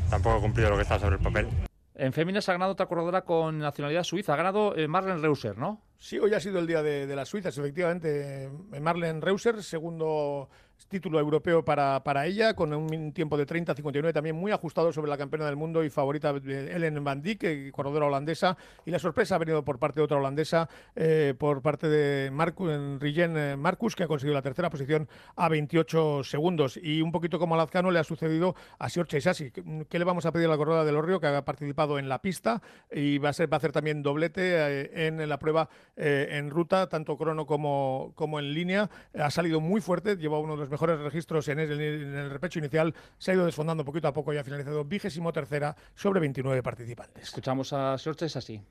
Tampoco 0.10 0.38
he 0.38 0.41
cumplido 0.41 0.69
lo 0.69 0.75
que 0.75 0.84
estaba 0.84 0.99
sobre 0.99 1.15
el 1.15 1.21
papel. 1.21 1.47
En 1.95 2.12
féminas 2.13 2.47
ha 2.49 2.53
ganado 2.53 2.71
otra 2.71 2.88
corredora 2.88 3.21
con 3.23 3.60
nacionalidad 3.60 4.03
suiza. 4.03 4.34
Ha 4.34 4.38
ganado 4.38 4.75
eh, 4.75 4.88
Marlene 4.88 5.21
Reuser, 5.21 5.58
¿no? 5.58 5.82
Sí, 5.97 6.17
hoy 6.19 6.34
ha 6.34 6.39
sido 6.39 6.60
el 6.60 6.67
día 6.67 6.82
de, 6.82 7.06
de 7.08 7.15
las 7.15 7.29
suizas, 7.29 7.58
efectivamente. 7.58 8.45
Eh, 8.45 8.79
Marlene 8.79 9.21
Reuser, 9.21 9.62
segundo 9.62 10.49
título 10.88 11.19
europeo 11.19 11.63
para, 11.65 12.04
para 12.04 12.26
ella, 12.26 12.54
con 12.56 12.74
un 12.74 13.12
tiempo 13.13 13.38
de 13.38 13.46
30-59 13.46 14.13
también 14.13 14.36
muy 14.36 14.52
ajustado 14.52 14.91
sobre 14.91 15.10
la 15.10 15.17
campeona 15.17 15.46
del 15.46 15.56
mundo 15.56 15.84
y 15.84 15.89
favorita 15.89 16.30
Ellen 16.30 17.04
Van 17.04 17.22
Dijk, 17.22 17.43
eh, 17.43 17.72
corredora 17.72 18.06
holandesa. 18.06 18.58
Y 18.86 18.91
la 18.91 19.00
sorpresa 19.00 19.36
ha 19.36 19.38
venido 19.38 19.63
por 19.63 19.80
parte 19.80 20.00
de 20.00 20.06
otra 20.06 20.17
holandesa, 20.17 20.69
eh, 20.96 21.34
por 21.38 21.62
parte 21.62 21.88
de 21.89 22.32
Marcus, 22.32 22.69
Rigen 23.00 23.38
eh, 23.38 23.56
Marcus, 23.56 23.96
que 23.96 24.04
ha 24.04 24.08
conseguido 24.08 24.34
la 24.34 24.41
tercera 24.41 24.69
posición 24.69 25.08
a 25.36 25.50
28 25.50 26.24
segundos. 26.24 26.78
Y 26.82 27.02
un 27.02 27.12
poquito 27.12 27.39
como 27.39 27.56
a 27.56 27.58
Lazcano 27.58 27.91
le 27.91 28.00
ha 28.00 28.04
sucedido 28.04 28.56
a 28.80 28.89
Siorcha 28.89 29.17
Isasi. 29.17 29.52
¿Qué 29.52 30.00
le 30.00 30.06
vamos 30.06 30.26
a 30.26 30.32
pedir 30.32 30.48
a 30.48 30.50
la 30.50 30.58
corredora 30.58 30.86
del 30.86 30.96
Orrio, 30.96 31.19
que 31.19 31.28
ha 31.28 31.46
participado 31.46 32.00
en 32.00 32.10
la 32.10 32.22
pista 32.22 32.62
y 32.91 33.17
va 33.17 33.30
a, 33.30 33.34
ser, 33.34 33.52
va 33.52 33.58
a 33.58 33.60
hacer 33.60 33.72
también 33.72 34.04
doblete 34.04 35.08
en 35.08 35.28
la 35.28 35.39
prueba 35.39 35.69
en 35.96 36.50
ruta, 36.50 36.88
tanto 36.88 37.17
crono 37.17 37.46
como, 37.46 38.12
como 38.15 38.39
en 38.39 38.54
línea? 38.54 38.89
Ha 39.17 39.32
salido 39.32 39.60
muy 39.60 39.82
fuerte, 39.82 40.17
lleva 40.17 40.39
uno 40.39 40.54
de 40.54 40.60
los 40.60 40.69
mejores 40.74 41.00
registros 41.00 41.48
en 41.48 41.60
el, 41.60 42.30
repecho 42.30 42.60
inicial, 42.60 42.94
se 43.18 43.32
ha 43.32 43.34
ido 43.36 43.46
desfondando 43.46 43.86
poquito 43.86 44.08
a 44.08 44.14
poco 44.14 44.34
y 44.34 44.38
ha 44.38 44.44
finalizado 44.44 44.84
vigésimo 44.84 45.32
tercera 45.32 45.76
sobre 45.96 46.20
29 46.20 46.62
participantes. 46.62 47.24
Escuchamos 47.24 47.72
a 47.74 47.96
es 47.96 48.36
así. 48.36 48.62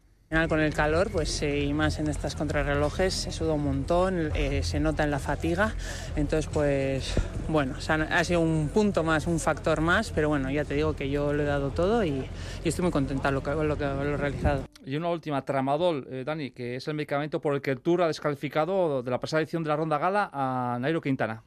Con 0.48 0.60
el 0.60 0.72
calor, 0.72 1.10
pues 1.10 1.42
eh, 1.42 1.60
y 1.60 1.74
más 1.74 1.98
en 1.98 2.08
estas 2.08 2.34
contrarrelojes, 2.36 3.12
se 3.12 3.30
suda 3.30 3.52
un 3.52 3.64
montón, 3.64 4.30
eh, 4.34 4.62
se 4.62 4.80
nota 4.80 5.04
en 5.04 5.10
la 5.10 5.18
fatiga. 5.18 5.74
Entonces, 6.16 6.50
pues 6.50 7.14
bueno, 7.48 7.74
ha 7.76 8.24
sido 8.24 8.40
un 8.40 8.70
punto 8.72 9.04
más, 9.04 9.26
un 9.26 9.38
factor 9.38 9.82
más, 9.82 10.10
pero 10.10 10.30
bueno, 10.30 10.50
ya 10.50 10.64
te 10.64 10.72
digo 10.72 10.96
que 10.96 11.10
yo 11.10 11.34
lo 11.34 11.42
he 11.42 11.46
dado 11.46 11.68
todo 11.70 12.02
y, 12.02 12.24
estoy 12.64 12.82
muy 12.82 12.90
contenta 12.90 13.28
con 13.28 13.34
lo 13.34 13.42
que, 13.42 13.50
lo 13.50 13.76
que 13.76 13.84
he 13.84 14.16
realizado. 14.16 14.64
Y 14.86 14.96
una 14.96 15.10
última, 15.10 15.44
Tramadol, 15.44 16.08
eh, 16.10 16.24
Dani, 16.24 16.50
que 16.50 16.76
es 16.76 16.88
el 16.88 16.94
medicamento 16.94 17.38
por 17.38 17.54
el 17.54 17.60
que 17.60 17.72
el 17.72 17.80
Tour 17.80 18.00
ha 18.00 18.06
descalificado 18.06 19.02
de 19.02 19.10
la 19.10 19.20
pasada 19.20 19.42
edición 19.42 19.62
de 19.62 19.68
la 19.68 19.76
Ronda 19.76 19.98
Gala 19.98 20.30
a 20.32 20.78
Nairo 20.80 21.02
Quintana. 21.02 21.42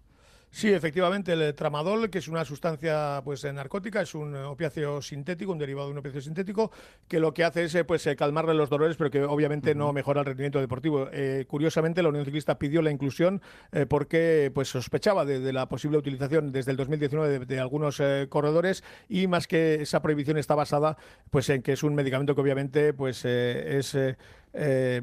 Sí, 0.56 0.72
efectivamente, 0.72 1.34
el 1.34 1.54
tramadol, 1.54 2.10
que 2.10 2.20
es 2.20 2.30
una 2.30 2.46
sustancia 2.46 3.22
pues 3.26 3.44
narcótica, 3.44 4.02
es 4.02 4.16
un 4.16 4.34
opiáceo 4.38 5.02
sintético, 5.02 5.52
un 5.52 5.58
derivado 5.58 5.88
de 5.88 5.92
un 5.92 5.98
opiáceo 5.98 6.22
sintético, 6.22 6.72
que 7.10 7.20
lo 7.20 7.34
que 7.34 7.44
hace 7.44 7.66
es 7.66 7.78
pues 7.86 8.08
calmarle 8.18 8.54
los 8.54 8.70
dolores, 8.70 8.96
pero 8.96 9.12
que 9.12 9.22
obviamente 9.22 9.76
no 9.76 9.92
mejora 9.92 10.22
el 10.22 10.28
rendimiento 10.28 10.62
deportivo. 10.62 11.10
Eh, 11.12 11.44
curiosamente, 11.46 12.02
la 12.02 12.08
Unión 12.08 12.24
Ciclista 12.24 12.58
pidió 12.58 12.82
la 12.82 12.90
inclusión 12.90 13.42
eh, 13.74 13.86
porque 13.86 14.50
pues 14.56 14.70
sospechaba 14.70 15.26
de, 15.26 15.52
la 15.52 15.68
posible 15.68 15.98
utilización 15.98 16.54
desde 16.54 16.72
el 16.72 16.78
2019 16.78 17.40
de, 17.40 17.60
algunos 17.60 18.00
eh, 18.00 18.28
corredores 18.30 18.82
y 19.10 19.28
más 19.28 19.48
que 19.48 19.82
esa 19.82 20.02
prohibición 20.02 20.38
está 20.38 20.56
basada 20.56 20.96
pues 21.32 21.50
en 21.50 21.64
que 21.64 21.74
es 21.74 21.84
un 21.84 21.96
medicamento 21.96 22.34
que 22.34 22.40
obviamente 22.40 22.94
pues 22.94 23.26
es 23.26 23.94
eh, 24.58 25.02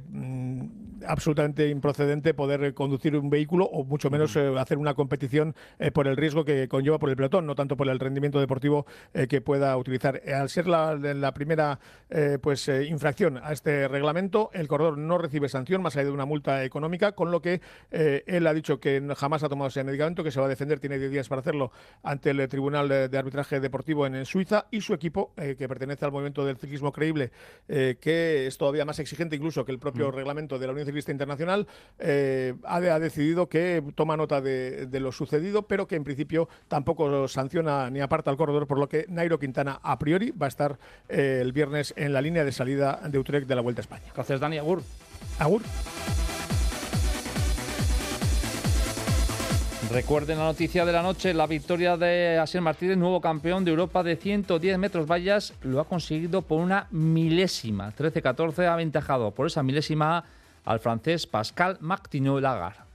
absolutamente 1.07 1.69
improcedente 1.69 2.35
poder 2.35 2.75
conducir 2.75 3.17
un 3.17 3.31
vehículo 3.31 3.65
o 3.65 3.85
mucho 3.85 4.11
menos 4.11 4.37
eh, 4.37 4.53
hacer 4.59 4.79
una 4.79 4.95
competición 4.95 5.55
eh, 5.79 5.91
por 5.91 6.07
el 6.07 6.17
riesgo 6.17 6.45
que 6.45 6.69
conlleva 6.69 6.99
por 6.99 7.11
el 7.11 7.17
pelotón, 7.17 7.47
no 7.47 7.55
tanto 7.55 7.77
por 7.77 7.89
el 7.89 7.99
rendimiento 7.99 8.41
deportivo 8.41 8.87
que 9.29 9.41
pueda 9.41 9.77
utilizar. 9.77 10.23
Al 10.33 10.49
ser 10.49 10.67
la, 10.67 10.95
la 10.95 11.35
primera 11.35 11.79
pues 12.41 12.69
infracción 12.69 13.39
a 13.43 13.53
este 13.53 13.89
reglamento, 13.89 14.51
el 14.53 14.69
corredor 14.69 14.99
no 14.99 15.19
recibe 15.19 15.49
sanción 15.49 15.83
más 15.83 15.97
allá 15.97 16.07
de 16.07 16.11
una 16.11 16.25
multa 16.25 16.65
económica, 16.65 17.13
con 17.13 17.31
lo 17.31 17.41
que 17.41 17.61
él 17.91 18.47
ha 18.47 18.55
dicho 18.55 18.81
que 18.81 19.03
jamás 19.17 19.43
ha 19.43 19.49
tomado 19.49 19.69
ese 19.69 19.85
medicamento, 19.85 20.25
que 20.25 20.31
se 20.31 20.41
va 20.41 20.47
a 20.47 20.49
defender, 20.49 20.81
tiene 20.81 20.99
10 20.99 21.11
días 21.11 21.29
para 21.29 21.41
hacerlo 21.41 21.73
ante 22.03 22.31
el 22.31 22.49
Tribunal 22.49 22.89
de, 22.89 23.19
Arbitraje 23.19 23.61
Deportivo 23.61 24.07
en, 24.07 24.25
Suiza 24.25 24.67
y 24.71 24.81
su 24.81 24.95
equipo, 24.95 25.33
que 25.37 25.69
pertenece 25.69 26.05
al 26.05 26.13
movimiento 26.13 26.45
del 26.45 26.57
ciclismo 26.57 26.93
creíble, 26.93 27.31
que 27.67 28.47
es 28.47 28.59
todavía 28.59 28.85
más 28.85 28.99
exigente 28.99 29.37
incluso 29.37 29.65
que 29.65 29.73
el 29.73 29.79
propio 29.79 30.09
mm. 30.09 30.15
reglamento 30.15 30.59
de 30.59 30.67
la 30.67 30.73
Unión 30.73 30.87
Ciclista 30.93 31.13
Internacional, 31.13 31.67
eh, 31.99 32.55
ha, 32.65 32.81
decidido 32.99 33.49
que 33.49 33.83
toma 33.95 34.17
nota 34.17 34.41
de, 34.41 34.89
lo 35.01 35.11
sucedido, 35.11 35.63
pero 35.63 35.89
que 35.89 35.97
en 35.97 36.05
principio 36.05 36.49
tampoco 36.69 37.27
sanciona 37.29 37.91
ni 37.91 38.01
aparta 38.01 38.31
al 38.31 38.37
corredor, 38.37 38.67
por 38.67 38.79
lo 38.79 38.89
que 38.89 39.07
Nairo 39.09 39.39
Quintana 39.39 39.81
a 39.83 39.99
priori 39.99 40.31
va 40.31 40.47
a 40.47 40.49
estar 40.49 40.79
eh, 41.09 41.39
el 41.41 41.53
viernes 41.53 41.95
en 41.97 42.13
la 42.13 42.21
línea 42.21 42.45
de 42.45 42.53
salida 42.53 43.01
de 43.09 43.19
Utrecht 43.19 43.49
de 43.49 43.55
la 43.55 43.63
Vuelta 43.63 43.81
a 43.81 43.85
España. 43.85 44.13
Gracias, 44.15 44.39
Dani. 44.39 44.59
Agur. 44.59 44.83
Agur. 45.39 45.63
Recuerden 49.93 50.39
la 50.39 50.45
noticia 50.45 50.87
de 50.87 50.93
la 50.93 51.03
noche, 51.03 51.35
la 51.35 51.47
victoria 51.47 51.99
de 51.99 52.39
Asier 52.39 52.63
Martínez, 52.63 52.97
nuevo 52.97 53.21
campeón 53.21 53.63
de 53.63 53.73
Europa 53.73 54.03
de 54.03 54.17
110 54.17 54.79
metros 54.79 55.07
vallas, 55.07 55.53
lo 55.61 55.81
ha 55.81 55.85
conseguido 55.85 56.41
por 56.41 56.61
una 56.61 56.87
milésima. 56.91 57.93
13-14 57.95 58.65
ha 58.65 58.73
aventajado 58.73 59.33
por 59.33 59.49
esa 59.49 59.63
milésima 59.63 60.25
al 60.65 60.81
francés 60.81 61.27
Pascal 61.27 61.79
Martineau 61.81 62.39
Lagar. 62.41 62.93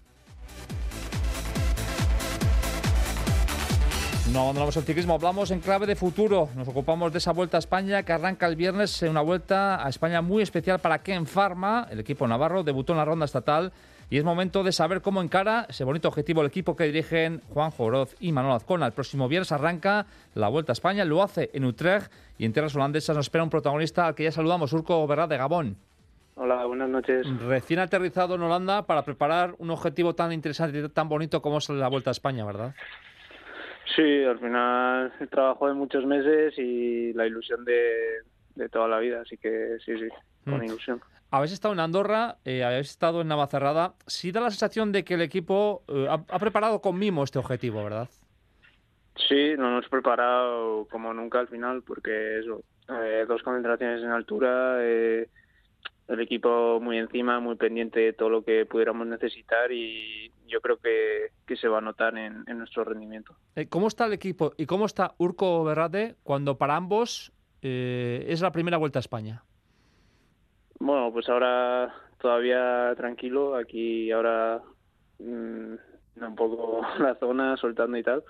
No 4.33 4.41
abandonamos 4.41 4.75
el 4.75 4.83
ciclismo, 4.83 5.13
hablamos 5.13 5.51
en 5.51 5.61
clave 5.61 5.87
de 5.87 5.95
futuro. 5.95 6.49
Nos 6.55 6.67
ocupamos 6.67 7.13
de 7.13 7.17
esa 7.17 7.31
vuelta 7.31 7.57
a 7.57 7.59
España 7.59 8.03
que 8.03 8.11
arranca 8.11 8.45
el 8.45 8.57
viernes, 8.57 9.01
una 9.03 9.21
vuelta 9.21 9.83
a 9.83 9.87
España 9.87 10.21
muy 10.21 10.43
especial 10.43 10.79
para 10.79 11.01
Ken 11.01 11.25
Pharma. 11.25 11.87
El 11.89 12.01
equipo 12.01 12.27
navarro 12.27 12.63
debutó 12.63 12.91
en 12.91 12.97
la 12.97 13.05
ronda 13.05 13.23
estatal 13.23 13.71
y 14.09 14.17
es 14.17 14.25
momento 14.25 14.63
de 14.63 14.73
saber 14.73 15.01
cómo 15.01 15.21
encara 15.21 15.65
ese 15.69 15.85
bonito 15.85 16.09
objetivo 16.09 16.41
el 16.41 16.47
equipo 16.47 16.75
que 16.75 16.83
dirigen 16.83 17.41
Juan 17.53 17.71
Joroz 17.71 18.15
y 18.19 18.33
Manuel 18.33 18.57
Azcona. 18.57 18.85
El 18.85 18.91
próximo 18.91 19.29
viernes 19.29 19.53
arranca 19.53 20.05
la 20.33 20.49
Vuelta 20.49 20.71
a 20.71 20.73
España, 20.73 21.05
lo 21.05 21.23
hace 21.23 21.49
en 21.53 21.63
Utrecht 21.63 22.11
y 22.37 22.45
en 22.45 22.51
tierras 22.51 22.75
holandesas 22.75 23.15
nos 23.15 23.27
espera 23.27 23.45
un 23.45 23.49
protagonista 23.49 24.07
al 24.07 24.15
que 24.15 24.25
ya 24.25 24.31
saludamos, 24.33 24.73
Urco 24.73 25.07
Berrat 25.07 25.29
de 25.29 25.37
Gabón. 25.37 25.77
Hola, 26.37 26.65
buenas 26.65 26.89
noches. 26.89 27.25
Recién 27.41 27.79
aterrizado 27.79 28.35
en 28.35 28.41
Holanda 28.41 28.85
para 28.85 29.03
preparar 29.03 29.55
un 29.57 29.71
objetivo 29.71 30.13
tan 30.13 30.31
interesante 30.31 30.79
y 30.79 30.89
tan 30.89 31.09
bonito 31.09 31.41
como 31.41 31.57
es 31.57 31.69
la 31.69 31.87
Vuelta 31.87 32.11
a 32.11 32.11
España, 32.11 32.45
¿verdad? 32.45 32.75
Sí, 33.95 34.23
al 34.23 34.39
final 34.39 35.11
el 35.19 35.29
trabajo 35.29 35.67
de 35.67 35.73
muchos 35.73 36.05
meses 36.05 36.53
y 36.57 37.11
la 37.13 37.25
ilusión 37.25 37.65
de, 37.65 38.69
toda 38.69 38.87
la 38.87 38.99
vida, 38.99 39.21
así 39.21 39.37
que 39.37 39.77
sí, 39.83 39.97
sí, 39.97 40.07
con 40.45 40.59
mm. 40.59 40.63
ilusión 40.65 41.01
habéis 41.31 41.51
estado 41.51 41.73
en 41.73 41.79
Andorra, 41.79 42.37
eh, 42.45 42.63
habéis 42.63 42.89
estado 42.89 43.21
en 43.21 43.27
Navacerrada. 43.27 43.93
Sí 44.05 44.31
da 44.31 44.41
la 44.41 44.49
sensación 44.49 44.91
de 44.91 45.03
que 45.03 45.15
el 45.15 45.21
equipo 45.21 45.83
eh, 45.87 46.07
ha, 46.09 46.39
preparado 46.39 46.81
con 46.81 46.97
mimo 46.97 47.23
este 47.23 47.39
objetivo, 47.39 47.83
¿verdad? 47.83 48.09
Sí, 49.27 49.55
nos 49.57 49.67
hemos 49.71 49.89
preparado 49.89 50.87
como 50.89 51.13
nunca 51.13 51.39
al 51.39 51.47
final, 51.47 51.81
porque 51.85 52.39
eso, 52.39 52.61
eh, 52.89 53.25
dos 53.27 53.41
concentraciones 53.43 54.03
en 54.03 54.11
altura, 54.11 54.77
el 56.07 56.19
equipo 56.21 56.79
muy 56.79 56.97
encima, 56.97 57.39
muy 57.39 57.55
pendiente 57.55 57.99
de 57.99 58.13
todo 58.13 58.29
lo 58.29 58.43
que 58.43 58.65
pudiéramos 58.65 59.07
necesitar 59.07 59.71
y 59.71 60.31
yo 60.47 60.61
creo 60.61 60.77
que, 60.77 61.55
se 61.55 61.67
va 61.67 61.79
a 61.79 61.81
notar 61.81 62.17
en, 62.17 62.43
nuestro 62.57 62.83
rendimiento. 62.83 63.35
¿Cómo 63.69 63.87
está 63.87 64.05
el 64.05 64.13
equipo 64.13 64.53
y 64.57 64.65
cómo 64.65 64.85
está 64.85 65.15
Urco 65.17 65.63
Berrate 65.63 66.15
cuando 66.23 66.57
para 66.57 66.75
ambos 66.75 67.31
es 67.61 68.41
la 68.41 68.51
primera 68.51 68.77
vuelta 68.77 68.99
a 68.99 69.01
España? 69.01 69.43
Bueno, 70.79 71.11
pues 71.11 71.27
ahora 71.29 71.93
todavía 72.19 72.93
tranquilo, 72.95 73.55
aquí 73.55 74.11
ahora 74.11 74.61
mmm, 75.19 75.75
un 76.21 76.35
poco 76.35 76.81
la 76.99 77.15
zona, 77.15 77.57
soltando 77.57 77.97
y 77.97 78.03
tal, 78.03 78.23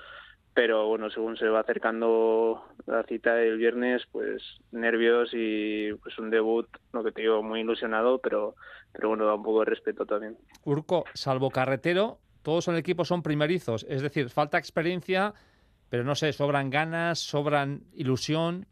pero 0.58 0.88
bueno, 0.88 1.12
según 1.12 1.38
se 1.38 1.48
va 1.50 1.60
acercando 1.60 2.64
la 2.88 3.04
cita 3.04 3.36
del 3.36 3.60
viernes, 3.60 4.02
pues 4.12 4.42
nervios 4.72 5.30
y 5.32 5.94
pues 6.02 6.18
un 6.18 6.32
debut, 6.32 6.68
lo 6.94 7.04
que 7.04 7.12
te 7.12 7.22
digo, 7.22 7.44
muy 7.44 7.60
ilusionado, 7.60 8.18
pero, 8.18 8.56
pero 8.92 9.10
bueno, 9.10 9.28
da 9.28 9.36
un 9.36 9.44
poco 9.44 9.60
de 9.60 9.66
respeto 9.66 10.08
también. 10.08 10.36
Urco, 10.64 11.06
salvo 11.14 11.52
carretero, 11.52 12.18
todos 12.42 12.68
en 12.68 12.74
el 12.74 12.80
equipo 12.80 13.06
son 13.06 13.22
primerizos, 13.22 13.86
es 13.88 14.02
decir, 14.02 14.32
falta 14.32 14.58
experiencia, 14.58 15.36
pero 15.92 16.04
no 16.04 16.16
sé, 16.16 16.34
sobran 16.34 16.72
ganas, 16.72 17.20
sobran 17.20 17.84
ilusión. 17.94 18.66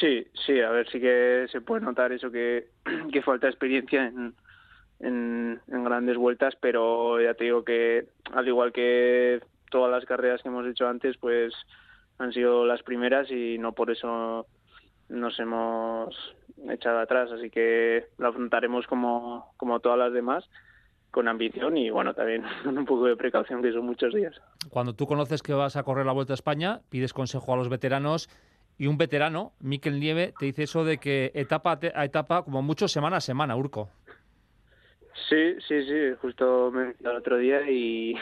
Sí, 0.00 0.26
sí, 0.44 0.60
a 0.60 0.70
ver, 0.70 0.90
sí 0.90 0.98
que 0.98 1.46
se 1.52 1.60
puede 1.60 1.82
notar 1.82 2.10
eso 2.10 2.32
que, 2.32 2.66
que 3.12 3.22
falta 3.22 3.46
experiencia 3.46 4.06
en, 4.08 4.34
en, 4.98 5.60
grandes 5.84 6.16
vueltas, 6.16 6.56
pero 6.60 7.20
ya 7.20 7.34
te 7.34 7.44
digo 7.44 7.64
que 7.64 8.06
al 8.32 8.48
igual 8.48 8.72
que 8.72 9.40
todas 9.72 9.90
las 9.90 10.04
carreras 10.04 10.42
que 10.42 10.48
hemos 10.48 10.66
hecho 10.66 10.86
antes, 10.86 11.16
pues 11.16 11.52
han 12.18 12.32
sido 12.32 12.64
las 12.64 12.82
primeras 12.82 13.28
y 13.30 13.58
no 13.58 13.72
por 13.72 13.90
eso 13.90 14.46
nos 15.08 15.40
hemos 15.40 16.14
echado 16.70 17.00
atrás, 17.00 17.30
así 17.32 17.50
que 17.50 18.06
lo 18.18 18.28
afrontaremos 18.28 18.86
como, 18.86 19.52
como 19.56 19.80
todas 19.80 19.98
las 19.98 20.12
demás 20.12 20.44
con 21.10 21.28
ambición 21.28 21.76
y 21.76 21.90
bueno, 21.90 22.14
también 22.14 22.44
con 22.64 22.76
un 22.78 22.84
poco 22.84 23.06
de 23.06 23.16
precaución 23.16 23.62
que 23.62 23.72
son 23.72 23.86
muchos 23.86 24.14
días. 24.14 24.34
Cuando 24.70 24.94
tú 24.94 25.06
conoces 25.06 25.42
que 25.42 25.54
vas 25.54 25.76
a 25.76 25.82
correr 25.82 26.06
la 26.06 26.12
Vuelta 26.12 26.32
a 26.32 26.34
España, 26.34 26.80
pides 26.90 27.12
consejo 27.12 27.52
a 27.52 27.56
los 27.56 27.68
veteranos 27.68 28.28
y 28.78 28.86
un 28.86 28.98
veterano, 28.98 29.52
Miquel 29.60 30.00
Nieve, 30.00 30.32
te 30.38 30.46
dice 30.46 30.64
eso 30.64 30.84
de 30.84 30.98
que 30.98 31.30
etapa 31.34 31.78
a 31.94 32.04
etapa, 32.04 32.42
como 32.42 32.62
mucho, 32.62 32.88
semana 32.88 33.18
a 33.18 33.20
semana, 33.20 33.56
Urco. 33.56 33.90
Sí, 35.28 35.56
sí, 35.66 35.84
sí, 35.84 36.14
justo 36.20 36.70
me 36.70 36.94
el 37.00 37.16
otro 37.16 37.38
día 37.38 37.62
y, 37.70 38.14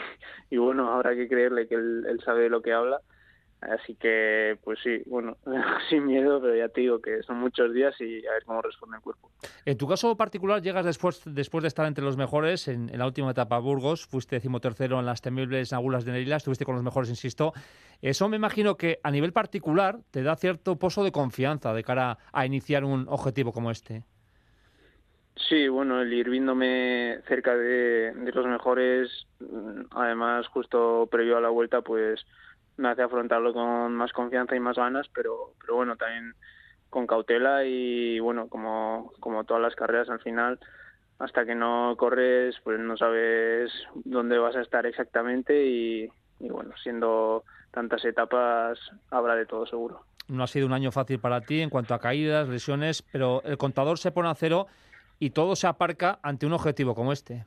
bueno, 0.51 0.91
habrá 0.91 1.15
que 1.15 1.27
creerle 1.27 1.67
que 1.67 1.75
él, 1.75 2.19
sabe 2.23 2.43
de 2.43 2.49
lo 2.49 2.61
que 2.61 2.73
habla 2.73 3.01
Así 3.61 3.93
que, 3.93 4.57
pues 4.63 4.79
sí, 4.83 5.03
bueno, 5.05 5.37
sin 5.89 6.07
miedo, 6.07 6.41
pero 6.41 6.55
ya 6.55 6.67
te 6.69 6.81
digo 6.81 6.99
que 6.99 7.21
son 7.21 7.37
muchos 7.37 7.71
días 7.71 7.93
y 8.01 8.25
a 8.25 8.31
ver 8.31 8.43
cómo 8.43 8.59
responde 8.59 8.97
el 8.97 9.03
cuerpo. 9.03 9.29
En 9.65 9.77
tu 9.77 9.87
caso 9.87 10.17
particular, 10.17 10.63
llegas 10.63 10.83
después, 10.83 11.21
después 11.25 11.61
de 11.61 11.67
estar 11.67 11.85
entre 11.85 12.03
los 12.03 12.17
mejores 12.17 12.67
en, 12.67 12.89
la 12.97 13.05
última 13.05 13.29
etapa 13.29 13.59
Burgos, 13.59 14.07
fuiste 14.07 14.37
decimotercero 14.37 14.99
en 14.99 15.05
las 15.05 15.21
temibles 15.21 15.73
Agulas 15.73 16.05
de 16.05 16.11
Nerila, 16.13 16.37
estuviste 16.37 16.65
con 16.65 16.73
los 16.73 16.83
mejores, 16.83 17.11
insisto. 17.11 17.53
Eso 18.01 18.27
me 18.29 18.37
imagino 18.37 18.77
que 18.77 18.99
a 19.03 19.11
nivel 19.11 19.31
particular 19.31 19.99
te 20.09 20.23
da 20.23 20.35
cierto 20.35 20.79
pozo 20.79 21.03
de 21.03 21.11
confianza 21.11 21.71
de 21.71 21.83
cara 21.83 22.17
a 22.33 22.47
iniciar 22.47 22.83
un 22.83 23.05
objetivo 23.09 23.51
como 23.51 23.69
este. 23.69 24.03
Sí, 25.35 25.67
bueno, 25.67 26.01
el 26.01 26.11
ir 26.13 26.29
viéndome 26.29 27.19
cerca 27.27 27.55
de, 27.55 28.13
los 28.33 28.45
mejores, 28.45 29.27
mm, 29.39 29.81
además 29.91 30.47
justo 30.47 31.07
previo 31.09 31.37
a 31.37 31.41
la 31.41 31.49
vuelta, 31.49 31.81
pues 31.81 32.25
me 32.77 32.89
hace 32.89 33.01
afrontarlo 33.01 33.53
con 33.53 33.93
más 33.93 34.11
confianza 34.11 34.55
y 34.55 34.59
más 34.59 34.77
ganas, 34.77 35.07
pero, 35.13 35.53
pero 35.59 35.75
bueno, 35.75 35.95
también 35.95 36.33
con 36.89 37.07
cautela 37.07 37.63
y 37.63 38.19
bueno, 38.19 38.49
como, 38.49 39.13
como 39.19 39.45
todas 39.45 39.63
las 39.63 39.75
carreras 39.75 40.09
al 40.09 40.19
final, 40.19 40.59
hasta 41.19 41.45
que 41.45 41.55
no 41.55 41.95
corres, 41.97 42.55
pues 42.63 42.79
no 42.79 42.97
sabes 42.97 43.71
dónde 44.03 44.37
vas 44.37 44.55
a 44.55 44.61
estar 44.61 44.85
exactamente 44.85 45.65
y, 45.65 46.09
y 46.39 46.49
bueno, 46.49 46.71
siendo 46.83 47.43
tantas 47.71 48.03
etapas, 48.03 48.77
habrá 49.09 49.35
de 49.35 49.45
todo 49.45 49.65
seguro. 49.65 50.01
No 50.27 50.43
ha 50.43 50.47
sido 50.47 50.65
un 50.65 50.73
año 50.73 50.91
fácil 50.91 51.19
para 51.19 51.41
ti 51.41 51.61
en 51.61 51.69
cuanto 51.69 51.93
a 51.93 51.99
caídas, 51.99 52.49
lesiones, 52.49 53.01
pero 53.01 53.41
el 53.43 53.57
contador 53.57 53.97
se 53.97 54.11
pone 54.11 54.29
a 54.29 54.35
cero 54.35 54.67
y 55.21 55.29
todo 55.29 55.55
se 55.55 55.67
aparca 55.67 56.19
ante 56.23 56.47
un 56.47 56.53
objetivo 56.53 56.95
como 56.95 57.13
este. 57.13 57.45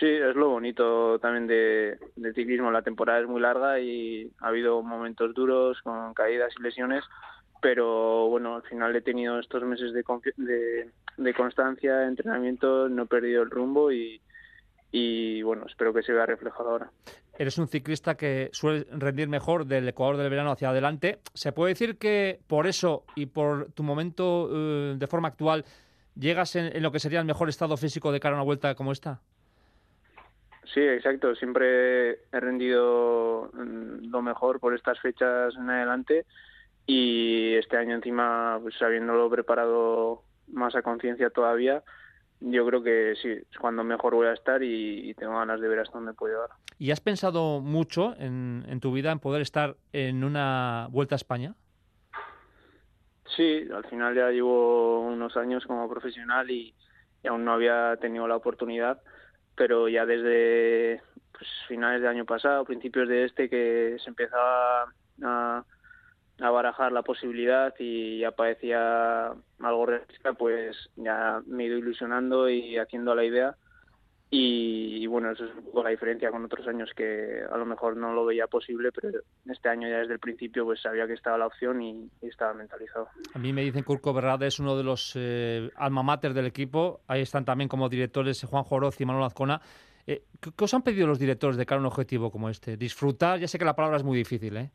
Sí, 0.00 0.06
es 0.06 0.34
lo 0.34 0.48
bonito 0.48 1.18
también 1.18 1.46
de, 1.46 1.98
del 2.16 2.34
ciclismo. 2.34 2.70
La 2.70 2.80
temporada 2.80 3.20
es 3.20 3.28
muy 3.28 3.42
larga 3.42 3.78
y 3.78 4.32
ha 4.40 4.48
habido 4.48 4.82
momentos 4.82 5.34
duros 5.34 5.80
con 5.82 6.14
caídas 6.14 6.54
y 6.58 6.62
lesiones, 6.62 7.04
pero 7.60 8.26
bueno, 8.28 8.56
al 8.56 8.62
final 8.62 8.96
he 8.96 9.02
tenido 9.02 9.38
estos 9.38 9.62
meses 9.64 9.92
de, 9.92 10.90
de, 11.18 11.34
constancia, 11.34 11.96
de 11.96 12.06
entrenamiento, 12.06 12.88
no 12.88 13.02
he 13.02 13.06
perdido 13.06 13.42
el 13.42 13.50
rumbo 13.50 13.92
y, 13.92 14.18
y 14.90 15.42
bueno, 15.42 15.66
espero 15.68 15.92
que 15.92 16.02
se 16.02 16.14
vea 16.14 16.24
reflejado 16.24 16.70
ahora. 16.70 16.90
Eres 17.38 17.58
un 17.58 17.68
ciclista 17.68 18.16
que 18.16 18.48
suele 18.52 18.86
rendir 18.92 19.28
mejor 19.28 19.66
del 19.66 19.86
Ecuador 19.88 20.16
del 20.16 20.30
verano 20.30 20.52
hacia 20.52 20.70
adelante. 20.70 21.18
¿Se 21.34 21.52
puede 21.52 21.72
decir 21.72 21.98
que 21.98 22.40
por 22.46 22.66
eso 22.66 23.04
y 23.14 23.26
por 23.26 23.72
tu 23.72 23.82
momento 23.82 24.48
eh, 24.50 24.94
de 24.96 25.06
forma 25.06 25.28
actual 25.28 25.66
llegas 26.18 26.56
en, 26.56 26.82
lo 26.82 26.92
que 26.92 27.00
sería 27.00 27.20
el 27.20 27.26
mejor 27.26 27.48
estado 27.48 27.76
físico 27.76 28.12
de 28.12 28.20
cara 28.20 28.34
a 28.34 28.38
una 28.38 28.44
vuelta 28.44 28.74
como 28.74 28.92
esta? 28.92 29.20
Sí, 30.72 30.80
exacto. 30.80 31.34
Siempre 31.34 32.10
he 32.32 32.40
rendido 32.40 33.50
mm, 33.52 34.10
lo 34.10 34.22
mejor 34.22 34.60
por 34.60 34.74
estas 34.74 34.98
fechas 35.00 35.54
en 35.56 35.70
adelante 35.70 36.26
y 36.86 37.54
este 37.54 37.76
año 37.76 37.94
encima, 37.94 38.58
pues 38.62 38.80
habiéndolo 38.82 39.30
preparado 39.30 40.22
más 40.52 40.74
a 40.74 40.82
conciencia 40.82 41.30
todavía, 41.30 41.82
yo 42.40 42.66
creo 42.66 42.82
que 42.82 43.14
sí, 43.22 43.30
es 43.30 43.58
cuando 43.58 43.84
mejor 43.84 44.14
voy 44.14 44.26
a 44.26 44.32
estar 44.32 44.62
y, 44.62 45.14
tengo 45.14 45.38
ganas 45.38 45.60
de 45.60 45.68
ver 45.68 45.80
hasta 45.80 45.98
dónde 45.98 46.12
puedo 46.12 46.34
llegar. 46.34 46.50
¿Y 46.78 46.90
has 46.90 47.00
pensado 47.00 47.60
mucho 47.60 48.14
en, 48.18 48.64
en 48.68 48.80
tu 48.80 48.92
vida 48.92 49.12
en 49.12 49.20
poder 49.20 49.40
estar 49.40 49.76
en 49.92 50.24
una 50.24 50.88
vuelta 50.90 51.14
a 51.14 51.16
España? 51.16 51.54
Sí, 53.36 53.66
al 53.74 53.84
final 53.86 54.14
ya 54.14 54.30
llevo 54.30 55.00
unos 55.00 55.36
años 55.36 55.64
como 55.66 55.88
profesional 55.88 56.50
y, 56.50 56.74
aún 57.28 57.44
no 57.44 57.52
había 57.52 57.96
tenido 57.96 58.28
la 58.28 58.36
oportunidad, 58.36 59.00
pero 59.56 59.88
ya 59.88 60.04
desde 60.04 61.02
pues, 61.32 61.48
finales 61.68 62.02
del 62.02 62.10
año 62.10 62.26
pasado, 62.26 62.64
principios 62.64 63.08
de 63.08 63.24
este, 63.24 63.48
que 63.48 63.96
se 64.02 64.10
empezaba 64.10 64.92
a, 65.22 65.64
a 66.40 66.50
barajar 66.50 66.92
la 66.92 67.02
posibilidad 67.02 67.74
y 67.78 68.18
ya 68.20 68.32
parecía 68.32 69.28
algo 69.60 69.86
realista, 69.86 70.34
pues 70.34 70.76
ya 70.96 71.42
me 71.46 71.64
he 71.64 71.66
ido 71.68 71.78
ilusionando 71.78 72.48
y 72.50 72.76
haciendo 72.76 73.14
la 73.14 73.24
idea. 73.24 73.56
Y, 74.36 75.06
bueno, 75.06 75.30
eso 75.30 75.44
es 75.44 75.54
un 75.54 75.62
poco 75.62 75.84
la 75.84 75.90
diferencia 75.90 76.28
con 76.32 76.44
otros 76.44 76.66
años 76.66 76.90
que 76.96 77.42
a 77.48 77.56
lo 77.56 77.64
mejor 77.64 77.96
no 77.96 78.12
lo 78.12 78.24
veía 78.24 78.48
posible, 78.48 78.90
pero 78.90 79.20
este 79.48 79.68
año 79.68 79.88
ya 79.88 79.98
desde 79.98 80.14
el 80.14 80.18
principio 80.18 80.64
pues 80.64 80.82
sabía 80.82 81.06
que 81.06 81.12
estaba 81.12 81.38
la 81.38 81.46
opción 81.46 81.80
y, 81.80 82.10
estaba 82.20 82.52
mentalizado. 82.52 83.06
A 83.32 83.38
mí 83.38 83.52
me 83.52 83.62
dicen 83.62 83.84
que 83.84 83.92
Urco 83.92 84.12
es 84.40 84.58
uno 84.58 84.76
de 84.76 84.82
los 84.82 85.12
eh, 85.14 85.70
alma 85.76 86.02
mater 86.02 86.34
del 86.34 86.46
equipo. 86.46 87.02
Ahí 87.06 87.22
están 87.22 87.44
también 87.44 87.68
como 87.68 87.88
directores 87.88 88.42
Juan 88.42 88.64
Joroz 88.64 89.00
y 89.00 89.04
Manuel 89.04 89.26
Azcona. 89.26 89.60
Eh, 90.04 90.24
¿qué, 90.40 90.64
os 90.64 90.74
han 90.74 90.82
pedido 90.82 91.06
los 91.06 91.20
directores 91.20 91.56
de 91.56 91.64
cara 91.64 91.78
a 91.78 91.82
un 91.82 91.86
objetivo 91.86 92.32
como 92.32 92.48
este? 92.48 92.76
Disfrutar, 92.76 93.38
ya 93.38 93.46
sé 93.46 93.56
que 93.56 93.64
la 93.64 93.76
palabra 93.76 93.98
es 93.98 94.02
muy 94.02 94.18
difícil, 94.18 94.56
¿eh? 94.56 94.70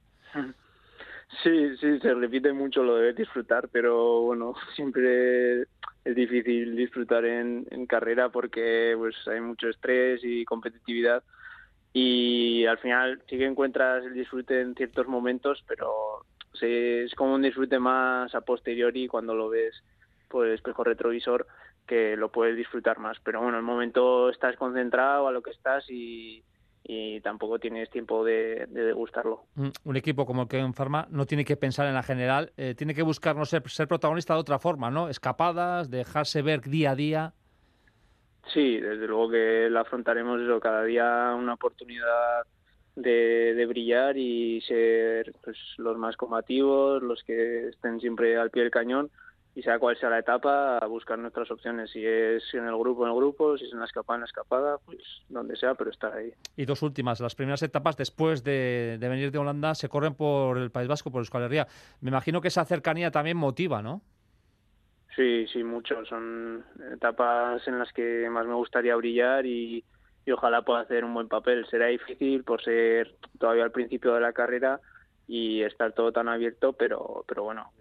Sí, 1.43 1.77
sí, 1.77 1.99
se 1.99 2.13
repite 2.13 2.51
mucho 2.53 2.83
lo 2.83 2.95
de 2.95 3.13
disfrutar, 3.13 3.69
pero 3.69 4.21
bueno, 4.21 4.55
siempre 4.75 5.61
es 6.03 6.15
difícil 6.15 6.75
disfrutar 6.75 7.23
en, 7.25 7.65
carrera 7.87 8.29
porque 8.29 8.95
pues 8.97 9.15
hay 9.27 9.39
mucho 9.39 9.69
estrés 9.69 10.21
y 10.23 10.43
competitividad 10.43 11.23
y 11.93 12.65
al 12.65 12.77
final 12.79 13.21
sí 13.29 13.37
que 13.37 13.45
encuentras 13.45 14.03
el 14.05 14.13
disfrute 14.13 14.61
en 14.61 14.75
ciertos 14.75 15.07
momentos, 15.07 15.63
pero 15.67 16.25
es 16.61 17.13
como 17.15 17.35
un 17.35 17.41
disfrute 17.41 17.79
más 17.79 18.33
a 18.35 18.41
posteriori 18.41 19.07
cuando 19.07 19.35
lo 19.35 19.49
ves 19.49 19.83
por 20.27 20.47
el 20.47 20.53
espejo 20.53 20.83
retrovisor 20.83 21.47
que 21.87 22.15
lo 22.17 22.31
puedes 22.31 22.55
disfrutar 22.55 22.99
más. 22.99 23.17
Pero 23.23 23.41
bueno, 23.41 23.57
en 23.57 23.63
el 23.63 23.65
momento 23.65 24.29
estás 24.29 24.55
concentrado 24.57 25.27
a 25.27 25.31
lo 25.31 25.41
que 25.41 25.51
estás 25.51 25.89
y, 25.89 26.43
y 26.83 27.21
tampoco 27.21 27.59
tienes 27.59 27.89
tiempo 27.89 28.23
de, 28.23 28.65
degustarlo. 28.67 29.43
Mm, 29.55 29.69
un 29.83 29.97
equipo 29.97 30.25
como 30.25 30.43
el 30.43 30.47
que 30.47 30.59
en 30.59 30.73
Farma 30.73 31.07
no 31.09 31.25
tiene 31.25 31.45
que 31.45 31.57
pensar 31.57 31.87
en 31.87 31.93
la 31.93 32.03
general, 32.03 32.51
eh, 32.57 32.73
tiene 32.75 32.93
que 32.93 33.03
buscar 33.03 33.35
no 33.35 33.45
ser, 33.45 33.67
ser 33.69 33.87
protagonista 33.87 34.33
de 34.33 34.39
otra 34.39 34.59
forma, 34.59 34.89
¿no? 34.89 35.09
Escapadas, 35.09 35.89
dejarse 35.89 36.41
ver 36.41 36.61
día 36.61 36.91
a 36.91 36.95
día. 36.95 37.33
Sí, 38.53 38.79
desde 38.79 39.07
luego 39.07 39.29
que 39.29 39.69
la 39.69 39.81
afrontaremos 39.81 40.41
eso, 40.41 40.59
cada 40.59 40.83
día 40.83 41.35
una 41.37 41.53
oportunidad 41.53 42.43
de, 42.95 43.53
de 43.53 43.65
brillar 43.65 44.17
y 44.17 44.61
ser 44.61 45.33
pues, 45.43 45.57
los 45.77 45.97
más 45.97 46.17
combativos, 46.17 47.03
los 47.03 47.23
que 47.23 47.67
estén 47.67 47.99
siempre 47.99 48.37
al 48.37 48.49
pie 48.49 48.63
del 48.63 48.71
cañón 48.71 49.11
y 49.59 49.61
sea 49.61 49.77
cual 49.77 49.97
sea 49.97 50.09
la 50.09 50.19
etapa, 50.19 50.77
a 50.77 50.85
buscar 50.85 51.19
nuestras 51.19 51.51
opciones. 51.51 51.91
Si 51.91 52.05
es 52.05 52.41
en 52.53 52.65
el 52.65 52.77
grupo, 52.77 53.03
en 53.03 53.11
el 53.11 53.17
grupo, 53.17 53.57
si 53.57 53.65
es 53.65 53.73
en 53.73 53.79
la 53.79 53.85
escapada, 53.85 54.15
en 54.15 54.21
la 54.21 54.25
escapada, 54.25 54.77
pues 54.85 54.99
donde 55.27 55.57
sea, 55.57 55.75
pero 55.75 55.89
estar 55.89 56.13
ahí. 56.13 56.31
Y 56.55 56.63
dos 56.63 56.81
últimas, 56.81 57.19
las 57.19 57.35
primeras 57.35 57.61
etapas 57.61 57.97
después 57.97 58.45
de, 58.45 58.97
venir 59.01 59.31
de 59.31 59.37
Holanda 59.37 59.75
se 59.75 59.89
corren 59.89 60.15
por 60.15 60.57
el 60.57 60.71
País 60.71 60.87
Vasco, 60.87 61.11
por 61.11 61.19
Euskal 61.19 61.43
Herria. 61.43 61.67
Me 61.99 62.09
imagino 62.09 62.39
que 62.39 62.47
esa 62.47 62.63
cercanía 62.63 63.11
también 63.11 63.35
motiva, 63.35 63.81
¿no? 63.81 64.01
Sí, 65.13 65.45
sí, 65.51 65.61
mucho. 65.61 66.05
Son 66.05 66.63
etapas 66.93 67.67
en 67.67 67.79
las 67.79 67.91
que 67.91 68.29
más 68.29 68.47
me 68.47 68.53
gustaría 68.53 68.95
brillar 68.95 69.45
y, 69.45 69.83
y 70.25 70.31
ojalá 70.31 70.61
pueda 70.61 70.79
hacer 70.79 71.03
un 71.03 71.13
buen 71.13 71.27
papel. 71.27 71.65
Será 71.69 71.87
difícil 71.87 72.45
por 72.45 72.63
ser 72.63 73.13
todavía 73.37 73.65
al 73.65 73.71
principio 73.71 74.13
de 74.13 74.21
la 74.21 74.31
carrera 74.31 74.79
y 75.27 75.63
estar 75.63 75.91
todo 75.91 76.13
tan 76.13 76.29
abierto, 76.29 76.71
pero, 76.71 77.25
pero 77.27 77.43
bueno, 77.43 77.73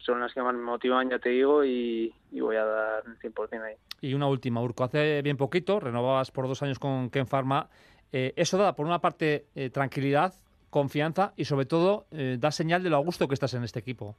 son 0.00 0.20
las 0.20 0.32
que 0.32 0.42
más 0.42 0.54
me 0.54 0.62
motivan, 0.62 1.10
ya 1.10 1.18
te 1.18 1.30
digo, 1.30 1.64
y, 1.64 2.12
voy 2.32 2.56
a 2.56 2.64
dar 2.64 3.04
100% 3.04 3.62
ahí. 3.62 3.74
Y 4.00 4.14
una 4.14 4.26
última, 4.26 4.62
Urco, 4.62 4.84
hace 4.84 5.22
bien 5.22 5.36
poquito 5.36 5.80
renovabas 5.80 6.30
por 6.30 6.46
dos 6.46 6.62
años 6.62 6.78
con 6.78 7.10
Ken 7.10 7.26
Pharma. 7.26 7.68
Eh, 8.12 8.32
eso 8.36 8.56
da, 8.58 8.74
por 8.74 8.86
una 8.86 9.00
parte, 9.00 9.46
eh, 9.54 9.70
tranquilidad, 9.70 10.34
confianza 10.70 11.32
y, 11.36 11.44
sobre 11.44 11.66
todo, 11.66 12.06
eh, 12.10 12.36
da 12.38 12.50
señal 12.50 12.82
de 12.82 12.90
lo 12.90 12.96
a 12.96 13.00
gusto 13.00 13.28
que 13.28 13.34
estás 13.34 13.54
en 13.54 13.64
este 13.64 13.80
equipo. 13.80 14.16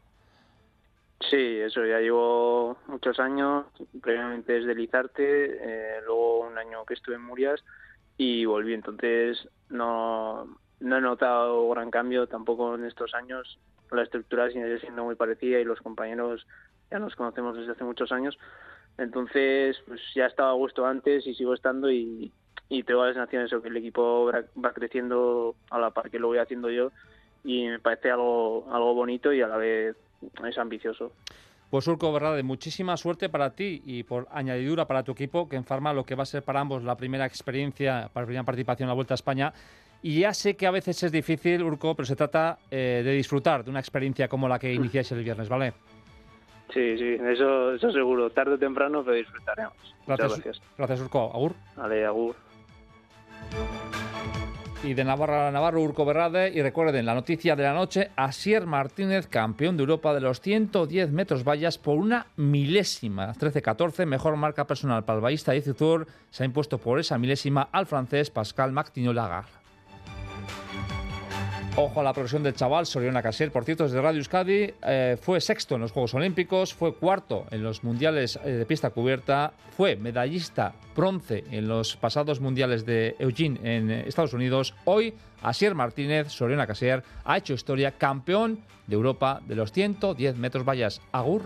Sí, 1.29 1.57
eso, 1.59 1.85
ya 1.85 1.99
llevo 1.99 2.77
muchos 2.87 3.19
años, 3.19 3.65
previamente 4.01 4.53
desde 4.53 4.73
Lizarte, 4.73 6.01
luego 6.05 6.39
un 6.47 6.57
año 6.57 6.85
que 6.85 6.93
estuve 6.93 7.15
en 7.15 7.23
Murias 7.23 7.61
y 8.17 8.45
volví, 8.45 8.73
entonces 8.73 9.47
no, 9.69 10.45
no 10.79 10.97
he 10.97 11.01
notado 11.01 11.69
gran 11.69 11.91
cambio 11.91 12.27
tampoco 12.27 12.75
en 12.75 12.85
estos 12.85 13.13
años 13.13 13.59
la 13.91 14.03
estructura 14.03 14.49
sigue 14.49 14.79
siendo 14.79 15.03
muy 15.03 15.15
parecida 15.15 15.59
y 15.59 15.63
los 15.63 15.79
compañeros 15.81 16.45
ya 16.91 16.99
nos 16.99 17.15
conocemos 17.15 17.57
desde 17.57 17.71
hace 17.71 17.83
muchos 17.83 18.11
años. 18.11 18.37
Entonces, 18.97 19.77
pues 19.87 20.01
ya 20.13 20.25
estaba 20.25 20.49
a 20.49 20.53
gusto 20.53 20.85
antes 20.85 21.25
y 21.25 21.33
sigo 21.33 21.53
estando 21.53 21.89
y, 21.91 22.31
tengo 22.85 23.05
la 23.05 23.13
sensación 23.13 23.43
de 23.43 23.47
eso, 23.47 23.61
que 23.61 23.69
el 23.69 23.77
equipo 23.77 24.31
va 24.63 24.73
creciendo 24.73 25.55
a 25.71 25.79
la 25.79 25.91
par 25.91 26.11
que 26.11 26.19
lo 26.19 26.27
voy 26.27 26.37
haciendo 26.37 26.69
yo 26.69 26.91
y 27.43 27.67
me 27.67 27.79
parece 27.79 28.11
algo, 28.11 28.67
algo 28.71 28.93
bonito 28.93 29.33
y 29.33 29.41
a 29.41 29.47
la 29.47 29.57
vez 29.57 29.95
es 30.47 30.57
ambicioso. 30.57 31.11
Pues 31.69 31.87
Urco 31.87 32.17
de 32.19 32.43
muchísima 32.43 32.97
suerte 32.97 33.29
para 33.29 33.51
ti 33.51 33.83
y 33.85 34.03
por 34.03 34.27
añadidura 34.31 34.87
para 34.87 35.03
tu 35.03 35.11
equipo, 35.11 35.47
que 35.47 35.55
en 35.55 35.63
Farma 35.63 35.93
lo 35.93 36.03
que 36.03 36.15
va 36.15 36.23
a 36.23 36.25
ser 36.25 36.43
para 36.43 36.59
ambos 36.59 36.83
la 36.83 36.97
primera 36.97 37.25
experiencia, 37.25 38.09
para 38.11 38.23
la 38.23 38.27
primera 38.27 38.43
participación 38.43 38.87
en 38.87 38.89
la 38.89 38.95
Vuelta 38.95 39.13
a 39.13 39.15
España 39.15 39.53
y 40.01 40.21
ya 40.21 40.33
sé 40.33 40.55
que 40.55 40.65
a 40.65 40.71
veces 40.71 41.03
es 41.03 41.11
difícil, 41.11 41.63
Urco, 41.63 41.95
pero 41.95 42.05
se 42.05 42.15
trata 42.15 42.59
eh, 42.71 43.01
de 43.03 43.11
disfrutar 43.11 43.63
de 43.63 43.69
una 43.69 43.79
experiencia 43.79 44.27
como 44.27 44.47
la 44.47 44.57
que 44.57 44.73
iniciáis 44.73 45.11
el 45.11 45.23
viernes, 45.23 45.49
¿vale? 45.49 45.73
Sí, 46.73 46.97
sí, 46.97 47.17
eso, 47.19 47.73
eso 47.73 47.91
seguro. 47.91 48.29
Tarde 48.29 48.53
o 48.53 48.57
temprano 48.57 49.01
lo 49.01 49.11
disfrutaremos. 49.11 49.73
Gracias, 50.05 50.33
gracias. 50.33 50.61
Gracias, 50.77 51.01
Urco. 51.01 51.31
Agur. 51.33 51.53
Vale, 51.75 52.05
agur. 52.05 52.35
Y 54.81 54.93
de 54.93 55.03
Navarra 55.03 55.49
a 55.49 55.51
Navarro, 55.51 55.81
Urco 55.81 56.05
Berrade. 56.05 56.51
Y 56.53 56.61
recuerden, 56.61 57.05
la 57.05 57.13
noticia 57.13 57.55
de 57.55 57.63
la 57.63 57.73
noche, 57.73 58.11
Asier 58.15 58.65
Martínez, 58.65 59.27
campeón 59.27 59.75
de 59.75 59.83
Europa 59.83 60.13
de 60.13 60.21
los 60.21 60.39
110 60.39 61.11
metros 61.11 61.43
vallas 61.43 61.77
por 61.77 61.97
una 61.97 62.27
milésima. 62.37 63.33
13-14, 63.33 64.05
mejor 64.05 64.37
marca 64.37 64.65
personal 64.65 65.03
para 65.03 65.17
el 65.17 65.23
ballista 65.23 65.51
de 65.51 65.61
Tour. 65.73 66.07
Se 66.29 66.43
ha 66.43 66.45
impuesto 66.45 66.77
por 66.77 66.99
esa 66.99 67.17
milésima 67.17 67.67
al 67.71 67.87
francés 67.87 68.29
Pascal 68.29 68.73
Lagarde. 68.73 69.58
Ojo 71.81 72.01
a 72.01 72.03
la 72.03 72.11
progresión 72.11 72.43
del 72.43 72.55
chaval 72.55 72.85
Soriona 72.85 73.21
Casier, 73.21 73.53
por 73.53 73.63
cierto, 73.63 73.85
desde 73.85 74.01
Radio 74.01 74.17
Euskadi, 74.17 74.73
eh, 74.83 75.17
fue 75.21 75.39
sexto 75.39 75.75
en 75.75 75.81
los 75.81 75.93
Juegos 75.93 76.13
Olímpicos, 76.13 76.73
fue 76.73 76.93
cuarto 76.93 77.45
en 77.51 77.63
los 77.63 77.85
Mundiales 77.85 78.37
eh, 78.43 78.49
de 78.49 78.65
pista 78.65 78.89
cubierta, 78.89 79.53
fue 79.77 79.95
medallista 79.95 80.73
bronce 80.93 81.45
en 81.51 81.69
los 81.69 81.95
pasados 81.95 82.41
Mundiales 82.41 82.85
de 82.85 83.15
Eugene 83.17 83.59
en 83.63 83.91
eh, 83.91 84.03
Estados 84.05 84.33
Unidos. 84.33 84.75
Hoy, 84.83 85.13
Asier 85.41 85.73
Martínez, 85.73 86.27
Soriona 86.27 86.67
Casier, 86.67 87.01
ha 87.23 87.37
hecho 87.37 87.53
historia, 87.53 87.93
campeón 87.93 88.59
de 88.87 88.95
Europa 88.95 89.39
de 89.47 89.55
los 89.55 89.71
110 89.71 90.35
metros 90.35 90.65
vallas. 90.65 90.99
Agur. 91.13 91.43